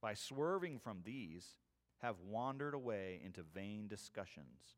[0.00, 1.56] by swerving from these,
[2.02, 4.76] have wandered away into vain discussions,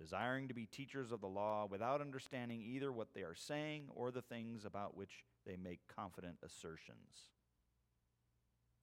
[0.00, 4.10] desiring to be teachers of the law without understanding either what they are saying or
[4.10, 7.30] the things about which they make confident assertions.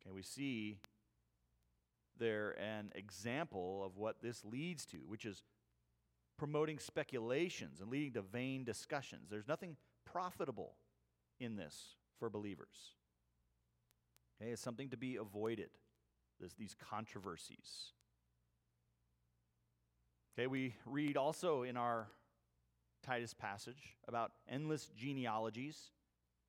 [0.02, 0.78] Okay, we see
[2.18, 5.44] there an example of what this leads to, which is
[6.38, 9.30] promoting speculations and leading to vain discussions.
[9.30, 10.76] There's nothing profitable
[11.40, 12.94] in this for believers.
[14.42, 15.70] Okay, it's something to be avoided.
[16.40, 17.94] There's these controversies.
[20.34, 22.08] Okay, we read also in our
[23.04, 25.92] Titus passage about endless genealogies,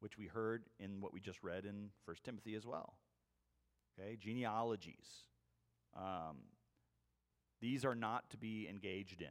[0.01, 2.95] which we heard in what we just read in 1 Timothy as well.
[3.99, 5.29] Okay, genealogies.
[5.97, 6.39] Um,
[7.61, 9.29] these are not to be engaged in.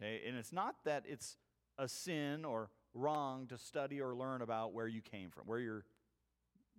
[0.00, 1.36] Okay, and it's not that it's
[1.78, 5.84] a sin or wrong to study or learn about where you came from, where your,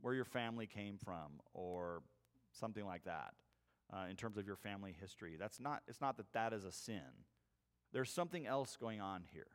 [0.02, 2.02] where your family came from, or
[2.52, 3.34] something like that
[3.94, 5.36] uh, in terms of your family history.
[5.40, 7.02] That's not, it's not that that is a sin.
[7.94, 9.48] There's something else going on here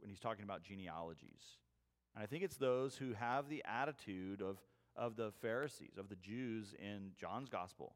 [0.00, 1.58] when he's talking about genealogies.
[2.14, 4.58] And I think it's those who have the attitude of,
[4.94, 7.94] of the Pharisees, of the Jews in John's gospel.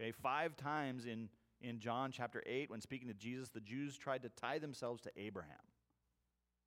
[0.00, 1.28] Okay, five times in,
[1.60, 5.10] in John chapter 8, when speaking to Jesus, the Jews tried to tie themselves to
[5.16, 5.52] Abraham.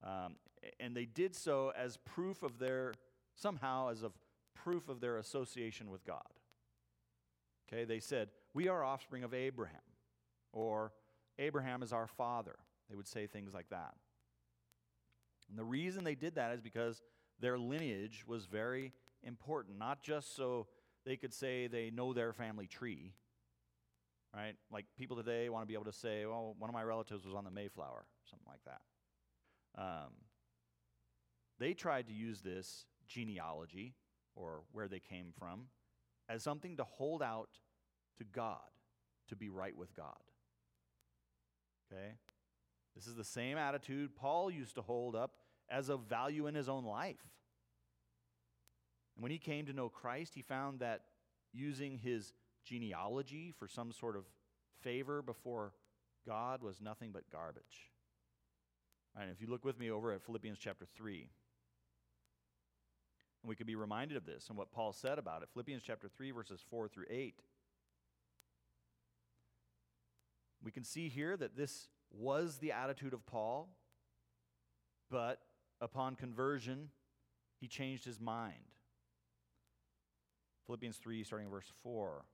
[0.04, 0.36] Um,
[0.80, 2.94] and they did so as proof of their,
[3.36, 4.12] somehow as a
[4.68, 6.28] proof of their association with God.
[7.72, 9.80] Okay, they said, We are offspring of Abraham,
[10.52, 10.92] or
[11.40, 12.58] Abraham is our father.
[12.90, 13.94] They would say things like that.
[15.50, 17.02] And the reason they did that is because
[17.40, 18.92] their lineage was very
[19.24, 20.68] important, not just so
[21.06, 23.14] they could say they know their family tree,
[24.36, 24.56] right?
[24.70, 27.36] Like people today want to be able to say, well, one of my relatives was
[27.36, 29.82] on the Mayflower, something like that.
[29.82, 30.12] Um,
[31.58, 33.94] they tried to use this genealogy
[34.38, 35.64] or where they came from
[36.30, 37.50] as something to hold out
[38.18, 38.60] to God,
[39.30, 40.16] to be right with God.
[41.92, 42.14] Okay?
[42.96, 45.32] This is the same attitude Paul used to hold up
[45.70, 47.22] as a value in his own life.
[49.16, 51.02] And when he came to know Christ, he found that
[51.54, 52.34] using his
[52.66, 54.26] genealogy for some sort of
[54.82, 55.74] favor before
[56.26, 57.92] God was nothing but garbage.
[59.20, 61.30] And if you look with me over at Philippians chapter 3,
[63.42, 65.50] and we could be reminded of this and what Paul said about it.
[65.54, 67.36] Philippians chapter 3, verses 4 through 8.
[70.64, 73.70] We can see here that this was the attitude of Paul,
[75.10, 75.40] but
[75.80, 76.90] upon conversion,
[77.60, 78.56] he changed his mind.
[80.66, 82.26] Philippians 3, starting verse 4.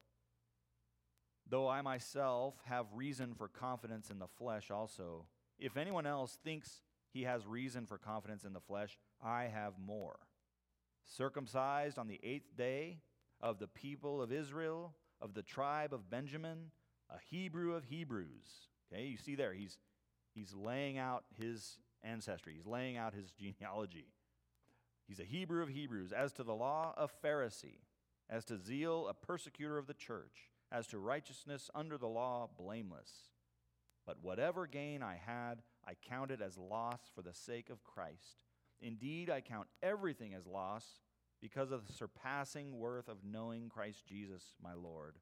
[1.50, 5.26] Though I myself have reason for confidence in the flesh also,
[5.60, 6.82] if anyone else thinks
[7.12, 10.18] he has reason for confidence in the flesh, I have more.
[11.06, 13.00] Circumcised on the eighth day
[13.42, 16.72] of the people of Israel, of the tribe of Benjamin,
[17.10, 18.70] a Hebrew of Hebrews.
[18.92, 19.78] Okay, you see there, he's,
[20.34, 24.08] he's laying out his ancestry, he's laying out his genealogy.
[25.08, 26.12] He's a Hebrew of Hebrews.
[26.12, 27.82] As to the law, a Pharisee.
[28.30, 30.50] As to zeal, a persecutor of the church.
[30.72, 33.12] As to righteousness under the law, blameless.
[34.06, 38.44] But whatever gain I had, I counted as loss for the sake of Christ.
[38.84, 40.86] Indeed, I count everything as loss
[41.42, 45.16] because of the surpassing worth of knowing Christ Jesus, my Lord.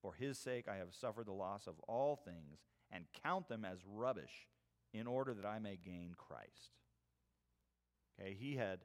[0.00, 3.78] For his sake I have suffered the loss of all things and count them as
[3.86, 4.48] rubbish
[4.92, 6.72] in order that I may gain Christ.
[8.20, 8.80] Okay, he had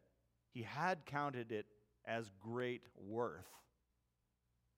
[0.53, 1.65] he had counted it
[2.05, 3.49] as great worth,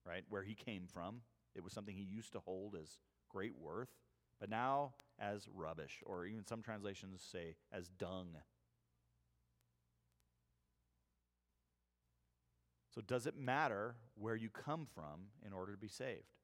[0.06, 0.24] right?
[0.28, 1.22] Where he came from.
[1.54, 2.98] It was something he used to hold as
[3.28, 3.90] great worth,
[4.38, 8.36] but now as rubbish, or even some translations say as dung.
[12.94, 16.34] So, does it matter where you come from in order to be saved?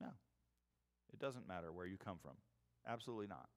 [0.00, 0.08] No.
[1.12, 2.34] It doesn't matter where you come from.
[2.86, 3.48] Absolutely not.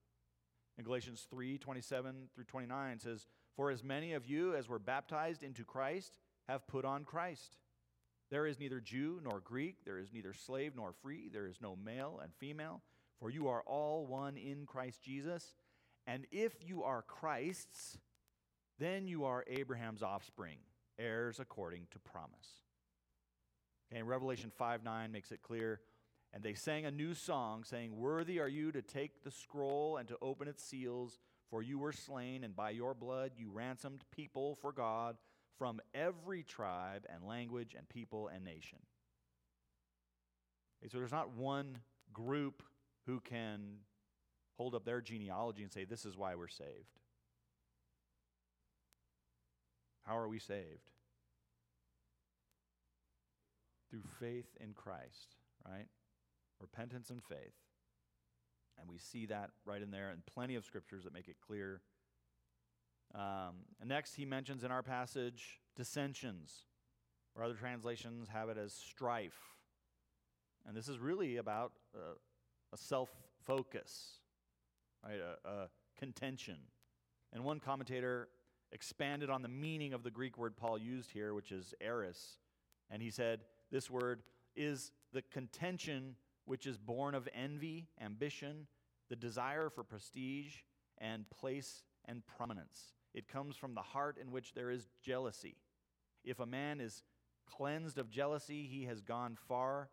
[0.78, 3.26] In Galatians 3 27 through 29 says,
[3.56, 6.18] For as many of you as were baptized into Christ
[6.48, 7.58] have put on Christ.
[8.30, 11.76] There is neither Jew nor Greek, there is neither slave nor free, there is no
[11.76, 12.80] male and female,
[13.20, 15.54] for you are all one in Christ Jesus.
[16.06, 17.98] And if you are Christ's,
[18.82, 20.58] then you are Abraham's offspring,
[20.98, 22.62] heirs according to promise.
[23.92, 25.80] Okay, Revelation 5 9 makes it clear
[26.32, 30.08] and they sang a new song, saying, Worthy are you to take the scroll and
[30.08, 31.18] to open its seals,
[31.50, 35.16] for you were slain, and by your blood you ransomed people for God
[35.58, 38.78] from every tribe and language and people and nation.
[40.80, 41.78] Okay, so there's not one
[42.14, 42.62] group
[43.06, 43.80] who can
[44.56, 47.01] hold up their genealogy and say, This is why we're saved.
[50.04, 50.90] How are we saved?
[53.90, 55.36] Through faith in Christ,
[55.68, 55.86] right?
[56.62, 57.58] repentance and faith.
[58.80, 61.82] And we see that right in there, and plenty of scriptures that make it clear.
[63.14, 66.64] Um, next, he mentions in our passage dissensions,
[67.34, 69.56] or other translations have it as strife.
[70.66, 72.14] And this is really about uh,
[72.72, 73.10] a self
[73.44, 74.20] focus,
[75.04, 75.18] right?
[75.20, 76.56] A, a contention.
[77.32, 78.28] And one commentator
[78.72, 82.38] expanded on the meaning of the Greek word Paul used here, which is eris.
[82.90, 84.22] And he said, This word
[84.56, 88.66] is the contention which is born of envy, ambition,
[89.08, 90.56] the desire for prestige,
[90.98, 92.94] and place and prominence.
[93.14, 95.56] It comes from the heart in which there is jealousy.
[96.24, 97.02] If a man is
[97.46, 99.90] cleansed of jealousy, he has gone far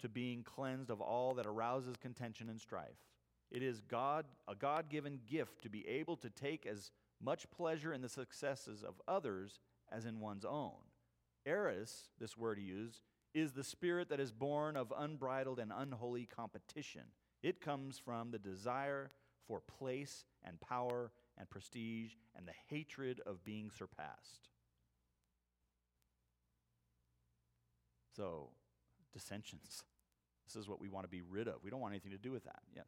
[0.00, 2.98] to being cleansed of all that arouses contention and strife.
[3.50, 6.90] It is God, a God given gift to be able to take as
[7.22, 9.60] much pleasure in the successes of others
[9.90, 10.72] as in one's own.
[11.44, 13.02] Eris, this word he used,
[13.34, 17.02] is the spirit that is born of unbridled and unholy competition.
[17.42, 19.10] It comes from the desire
[19.46, 24.48] for place and power and prestige and the hatred of being surpassed.
[28.16, 28.48] So,
[29.12, 29.84] dissensions.
[30.46, 31.56] This is what we want to be rid of.
[31.62, 32.60] We don't want anything to do with that.
[32.74, 32.86] Yes.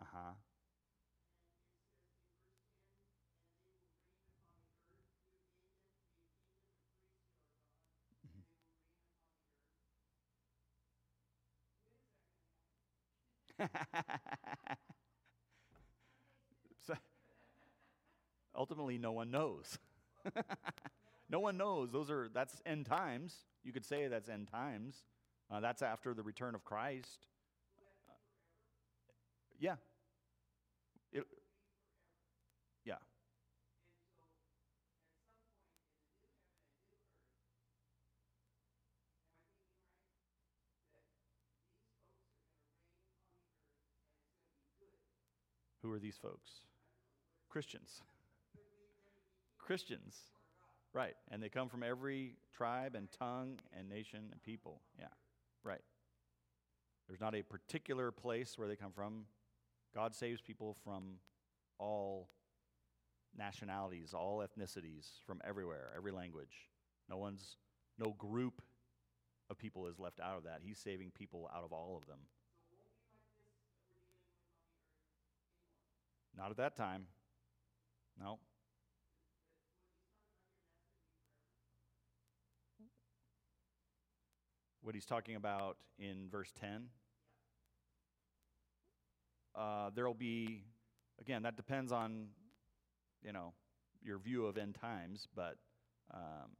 [0.00, 0.32] Uh
[13.58, 13.58] huh.
[16.86, 16.94] so,
[18.54, 19.78] ultimately, no one knows.
[21.28, 21.90] no one knows.
[21.92, 23.34] Those are that's end times.
[23.64, 25.04] You could say that's end times.
[25.50, 27.26] Uh, that's after the return of Christ.
[28.08, 28.12] Uh,
[29.58, 29.76] yeah.
[31.12, 31.26] It,
[32.84, 32.96] yeah.
[45.86, 46.50] Who are these folks?
[47.48, 48.02] Christians.
[49.58, 50.16] Christians.
[50.92, 51.14] Right.
[51.30, 54.80] And they come from every tribe and tongue and nation and people.
[54.98, 55.06] Yeah.
[55.62, 55.82] Right.
[57.06, 59.26] There's not a particular place where they come from.
[59.94, 61.20] God saves people from
[61.78, 62.30] all
[63.38, 66.68] nationalities, all ethnicities, from everywhere, every language.
[67.08, 67.58] No one's,
[67.96, 68.60] no group
[69.48, 70.62] of people is left out of that.
[70.64, 72.18] He's saving people out of all of them.
[76.46, 77.06] Not at that time.
[78.20, 78.38] No.
[84.80, 86.84] What he's talking about in verse 10.
[89.56, 90.62] Uh, there will be,
[91.20, 92.28] again, that depends on,
[93.24, 93.52] you know,
[94.00, 95.56] your view of end times, but
[96.14, 96.52] um,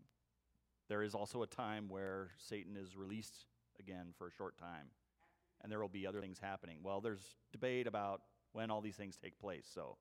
[0.89, 3.47] there is also a time where Satan is released
[3.79, 4.89] again for a short time,
[5.63, 6.79] and there will be other things happening.
[6.83, 8.23] Well, there's debate about
[8.53, 9.97] when all these things take place, so.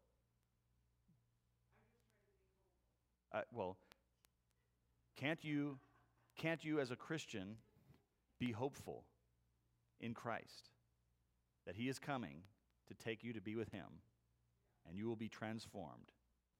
[3.33, 3.77] Uh, well,
[5.17, 5.77] can't you,
[6.37, 7.57] can't you as a Christian
[8.39, 9.03] be hopeful
[9.99, 10.69] in Christ
[11.65, 12.37] that He is coming
[12.87, 14.01] to take you to be with Him,
[14.87, 16.11] and you will be transformed?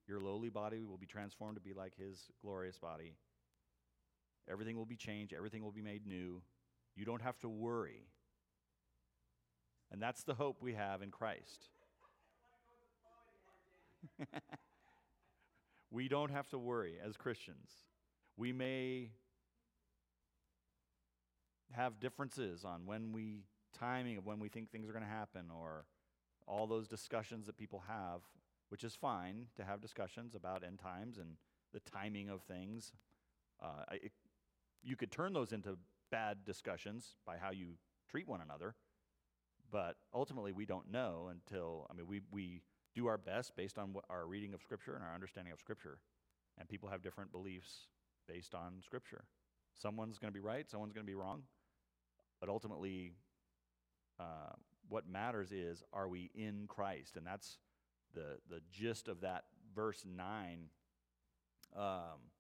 [0.07, 3.15] Your lowly body will be transformed to be like His glorious body
[4.49, 6.41] Everything will be changed, everything will be made new.
[6.95, 8.07] You don't have to worry.
[9.91, 11.69] And that's the hope we have in Christ.
[15.91, 17.69] we don't have to worry as Christians.
[18.37, 19.11] We may
[21.71, 23.43] have differences on when we
[23.77, 25.85] timing of when we think things are going to happen or
[26.47, 28.21] all those discussions that people have,
[28.69, 31.37] which is fine to have discussions about end times and
[31.73, 32.93] the timing of things.
[33.61, 34.11] Uh, it,
[34.83, 35.77] you could turn those into
[36.11, 37.73] bad discussions by how you
[38.09, 38.75] treat one another,
[39.71, 42.61] but ultimately we don't know until, I mean, we, we
[42.95, 45.99] do our best based on our reading of Scripture and our understanding of Scripture.
[46.57, 47.87] And people have different beliefs
[48.27, 49.25] based on Scripture.
[49.73, 51.43] Someone's going to be right, someone's going to be wrong.
[52.39, 53.11] But ultimately,
[54.19, 54.53] uh,
[54.87, 57.17] what matters is are we in Christ?
[57.17, 57.57] And that's
[58.13, 59.43] the, the gist of that
[59.75, 60.69] verse 9.
[61.75, 62.31] Um,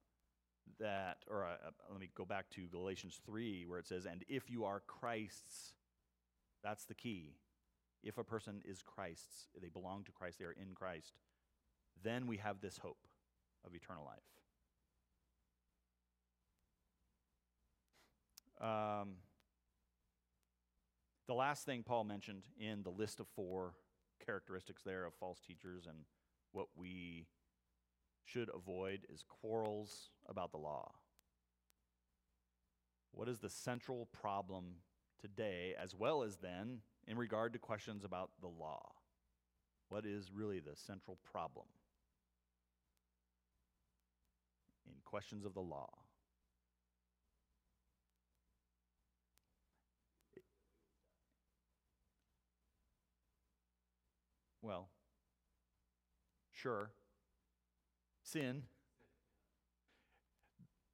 [0.79, 4.23] that, or uh, uh, let me go back to Galatians 3, where it says, And
[4.27, 5.73] if you are Christ's,
[6.63, 7.35] that's the key.
[8.05, 11.13] If a person is Christ's, they belong to Christ, they are in Christ,
[12.03, 13.07] then we have this hope
[13.65, 14.19] of eternal life.
[18.61, 19.15] Um,
[21.27, 23.73] the last thing Paul mentioned in the list of four
[24.23, 25.97] characteristics there of false teachers and
[26.51, 27.25] what we
[28.23, 30.91] should avoid is quarrels about the law.
[33.11, 34.75] What is the central problem
[35.19, 38.91] today, as well as then, in regard to questions about the law?
[39.89, 41.67] What is really the central problem
[44.87, 45.89] in questions of the law?
[54.61, 54.89] Well,
[56.51, 56.89] sure,
[58.23, 58.63] sin.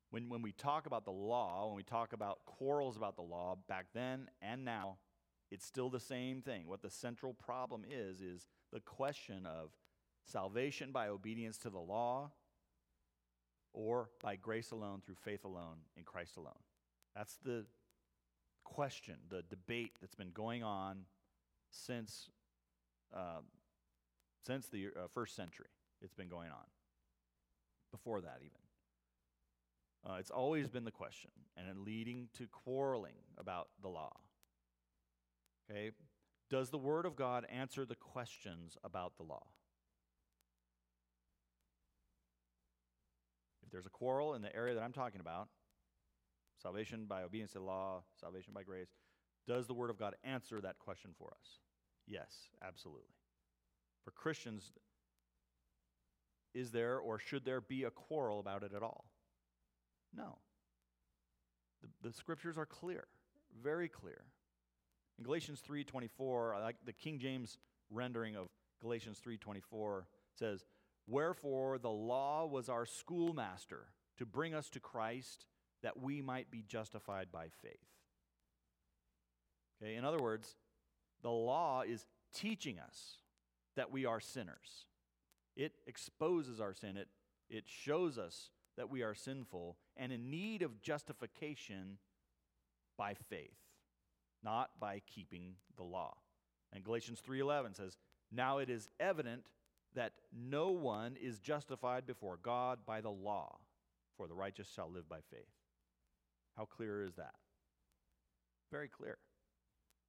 [0.09, 3.55] When, when we talk about the law, when we talk about quarrels about the law,
[3.69, 4.97] back then and now,
[5.51, 6.63] it's still the same thing.
[6.65, 9.71] What the central problem is, is the question of
[10.25, 12.31] salvation by obedience to the law
[13.73, 16.53] or by grace alone through faith alone in Christ alone.
[17.15, 17.65] That's the
[18.63, 20.99] question, the debate that's been going on
[21.69, 22.29] since,
[23.13, 23.41] uh,
[24.45, 25.67] since the uh, first century.
[26.01, 26.65] It's been going on
[27.91, 28.51] before that, even.
[30.03, 34.11] Uh, it's always been the question, and leading to quarreling about the law.
[35.71, 35.91] Okay?
[36.49, 39.47] Does the Word of God answer the questions about the law?
[43.63, 45.47] If there's a quarrel in the area that I'm talking about,
[46.61, 48.89] salvation by obedience to the law, salvation by grace,
[49.47, 51.59] does the Word of God answer that question for us?
[52.05, 53.15] Yes, absolutely.
[54.03, 54.73] For Christians,
[56.53, 59.05] is there or should there be a quarrel about it at all?
[60.13, 60.39] No.
[61.81, 63.05] The, the scriptures are clear,
[63.63, 64.25] very clear.
[65.21, 67.59] In Galatians 3:24, I like the King James
[67.91, 68.49] rendering of
[68.79, 70.65] Galatians 3:24 says,
[71.05, 75.45] "Wherefore the law was our schoolmaster to bring us to Christ
[75.81, 77.85] that we might be justified by faith."
[79.77, 80.57] Okay, in other words,
[81.21, 83.21] the law is teaching us
[83.75, 84.87] that we are sinners.
[85.55, 87.11] It exposes our sin, it,
[87.47, 91.99] it shows us that we are sinful and in need of justification
[92.97, 93.70] by faith,
[94.43, 96.17] not by keeping the law.
[96.71, 97.97] And Galatians 3:11 says,
[98.31, 99.49] "Now it is evident
[99.93, 103.59] that no one is justified before God by the law,
[104.15, 105.53] for the righteous shall live by faith."
[106.55, 107.39] How clear is that?
[108.69, 109.19] Very clear.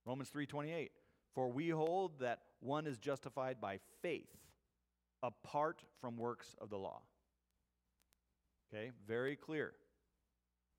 [0.05, 0.93] Romans 3:28,
[1.33, 4.43] "For we hold that one is justified by faith
[5.23, 7.03] apart from works of the law.
[8.69, 9.75] Okay, very clear.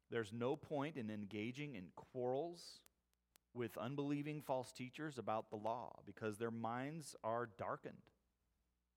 [0.09, 2.81] There's no point in engaging in quarrels
[3.53, 8.09] with unbelieving false teachers about the law because their minds are darkened.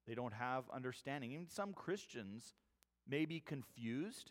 [0.07, 1.33] They don't have understanding.
[1.33, 2.55] Even some Christians
[3.09, 4.31] may be confused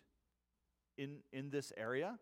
[0.98, 2.18] in, in this area,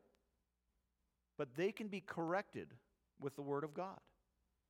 [1.39, 2.75] but they can be corrected
[3.21, 4.01] with the Word of God.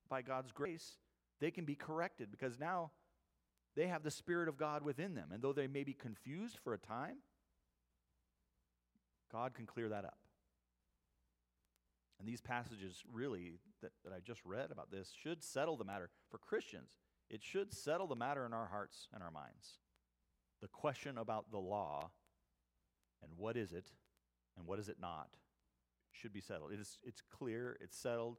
[0.08, 0.98] By God's grace,
[1.40, 2.90] they can be corrected because now
[3.74, 5.30] they have the Spirit of God within them.
[5.32, 7.16] And though they may be confused for a time,
[9.32, 10.18] God can clear that up.
[12.18, 16.10] And these passages, really, that, that I just read about this, should settle the matter.
[16.30, 16.90] For Christians,
[17.28, 19.78] it should settle the matter in our hearts and our minds.
[20.60, 22.10] The question about the law
[23.22, 23.90] and what is it
[24.56, 25.28] and what is it not
[26.12, 26.72] should be settled.
[26.72, 28.38] It is, it's clear, it's settled.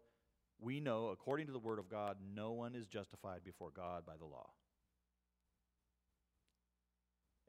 [0.60, 4.14] We know, according to the Word of God, no one is justified before God by
[4.18, 4.50] the law.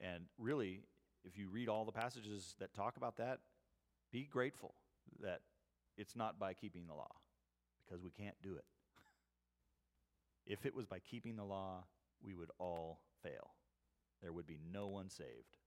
[0.01, 0.83] And really,
[1.25, 3.39] if you read all the passages that talk about that,
[4.13, 4.75] be grateful
[5.21, 5.41] that
[5.97, 7.15] it's not by keeping the law,
[7.85, 8.65] because we can't do it.
[10.47, 11.85] if it was by keeping the law,
[12.23, 13.51] we would all fail.
[14.23, 15.59] There would be no one saved.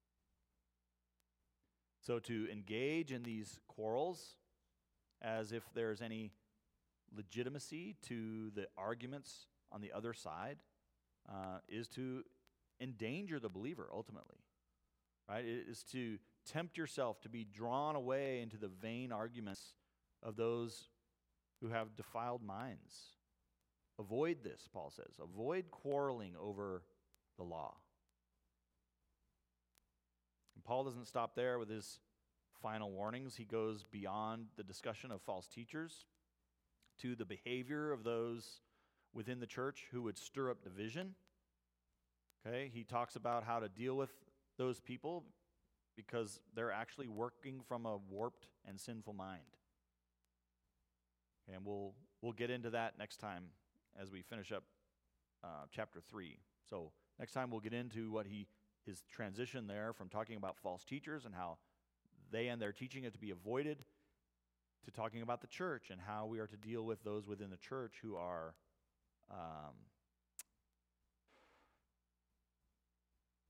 [2.02, 4.36] So to engage in these quarrels
[5.22, 6.32] as if there's any
[7.16, 10.58] legitimacy to the arguments on the other side
[11.30, 12.24] uh, is to
[12.80, 14.38] endanger the believer ultimately.
[15.28, 15.46] Right?
[15.46, 19.76] It is to tempt yourself to be drawn away into the vain arguments
[20.24, 20.90] of those
[21.62, 23.14] who have defiled minds.
[24.00, 25.20] Avoid this, Paul says.
[25.22, 26.84] Avoid quarreling over
[27.38, 27.76] the law.
[30.56, 32.00] And Paul doesn't stop there with his
[32.62, 33.36] final warnings.
[33.36, 36.06] He goes beyond the discussion of false teachers
[37.02, 38.62] to the behavior of those
[39.14, 41.16] within the church who would stir up division.
[42.46, 44.12] Okay, he talks about how to deal with
[44.58, 45.26] those people
[45.96, 49.42] because they're actually working from a warped and sinful mind.
[51.52, 53.46] And we'll, we'll get into that next time
[54.00, 54.64] as we finish up
[55.44, 56.38] uh, chapter 3.
[56.70, 58.48] So, next time we'll get into what he,
[58.86, 61.58] his transition there from talking about false teachers and how
[62.32, 63.84] they and their teaching are to be avoided
[64.86, 67.58] to talking about the church and how we are to deal with those within the
[67.58, 68.56] church who are
[69.32, 69.76] um,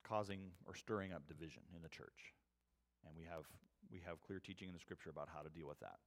[0.08, 2.34] causing or stirring up division in the church.
[3.06, 3.43] And we have,
[3.91, 6.00] we have clear teaching in the scripture about how to deal with that.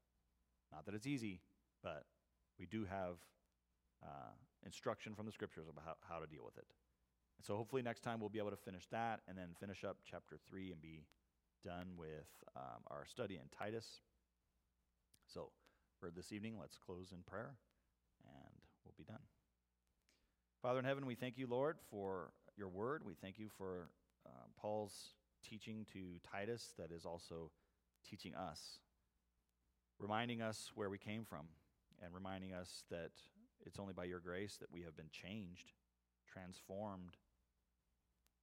[0.73, 1.41] Not that it's easy,
[1.83, 2.05] but
[2.59, 3.17] we do have
[4.03, 4.33] uh,
[4.65, 6.67] instruction from the scriptures about how, how to deal with it.
[7.39, 9.99] And so hopefully next time we'll be able to finish that and then finish up
[10.09, 11.05] chapter 3 and be
[11.65, 14.01] done with um, our study in Titus.
[15.27, 15.51] So
[15.99, 17.55] for this evening, let's close in prayer
[18.25, 18.55] and
[18.85, 19.23] we'll be done.
[20.61, 23.03] Father in heaven, we thank you, Lord, for your word.
[23.05, 23.89] We thank you for
[24.27, 27.51] uh, Paul's teaching to Titus that is also
[28.09, 28.79] teaching us,
[29.99, 31.47] reminding us where we came from,
[32.03, 33.13] and reminding us that
[33.65, 35.73] it's only by your grace that we have been changed,
[36.27, 37.17] transformed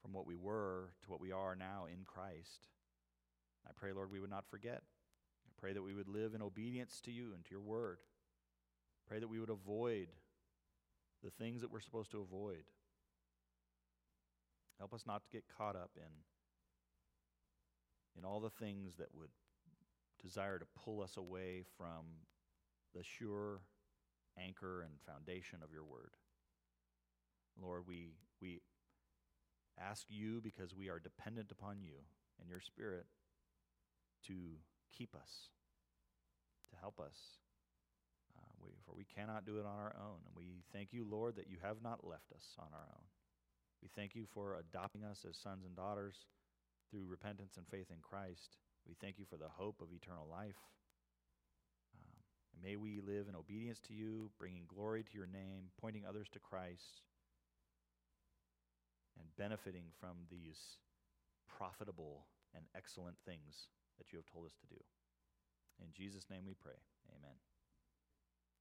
[0.01, 2.67] from what we were to what we are now in Christ.
[3.67, 4.81] I pray, Lord, we would not forget.
[5.45, 7.97] I pray that we would live in obedience to you and to your word.
[9.07, 10.07] Pray that we would avoid
[11.23, 12.63] the things that we're supposed to avoid.
[14.77, 16.11] Help us not to get caught up in,
[18.17, 19.31] in all the things that would
[20.23, 22.05] desire to pull us away from
[22.95, 23.61] the sure
[24.37, 26.11] anchor and foundation of your word.
[27.61, 28.61] Lord, we, we
[29.79, 32.03] ask you because we are dependent upon you
[32.39, 33.05] and your spirit
[34.27, 34.33] to
[34.95, 35.49] keep us,
[36.71, 37.15] to help us.
[38.37, 40.19] Uh, we, for we cannot do it on our own.
[40.25, 43.05] And we thank you, Lord, that you have not left us on our own.
[43.81, 46.15] We thank you for adopting us as sons and daughters
[46.91, 48.57] through repentance and faith in Christ.
[48.87, 50.57] We thank you for the hope of eternal life.
[52.63, 56.39] May we live in obedience to you, bringing glory to your name, pointing others to
[56.39, 57.01] Christ,
[59.17, 60.77] and benefiting from these
[61.57, 64.81] profitable and excellent things that you have told us to do.
[65.81, 66.79] In Jesus' name we pray.
[67.15, 67.35] Amen.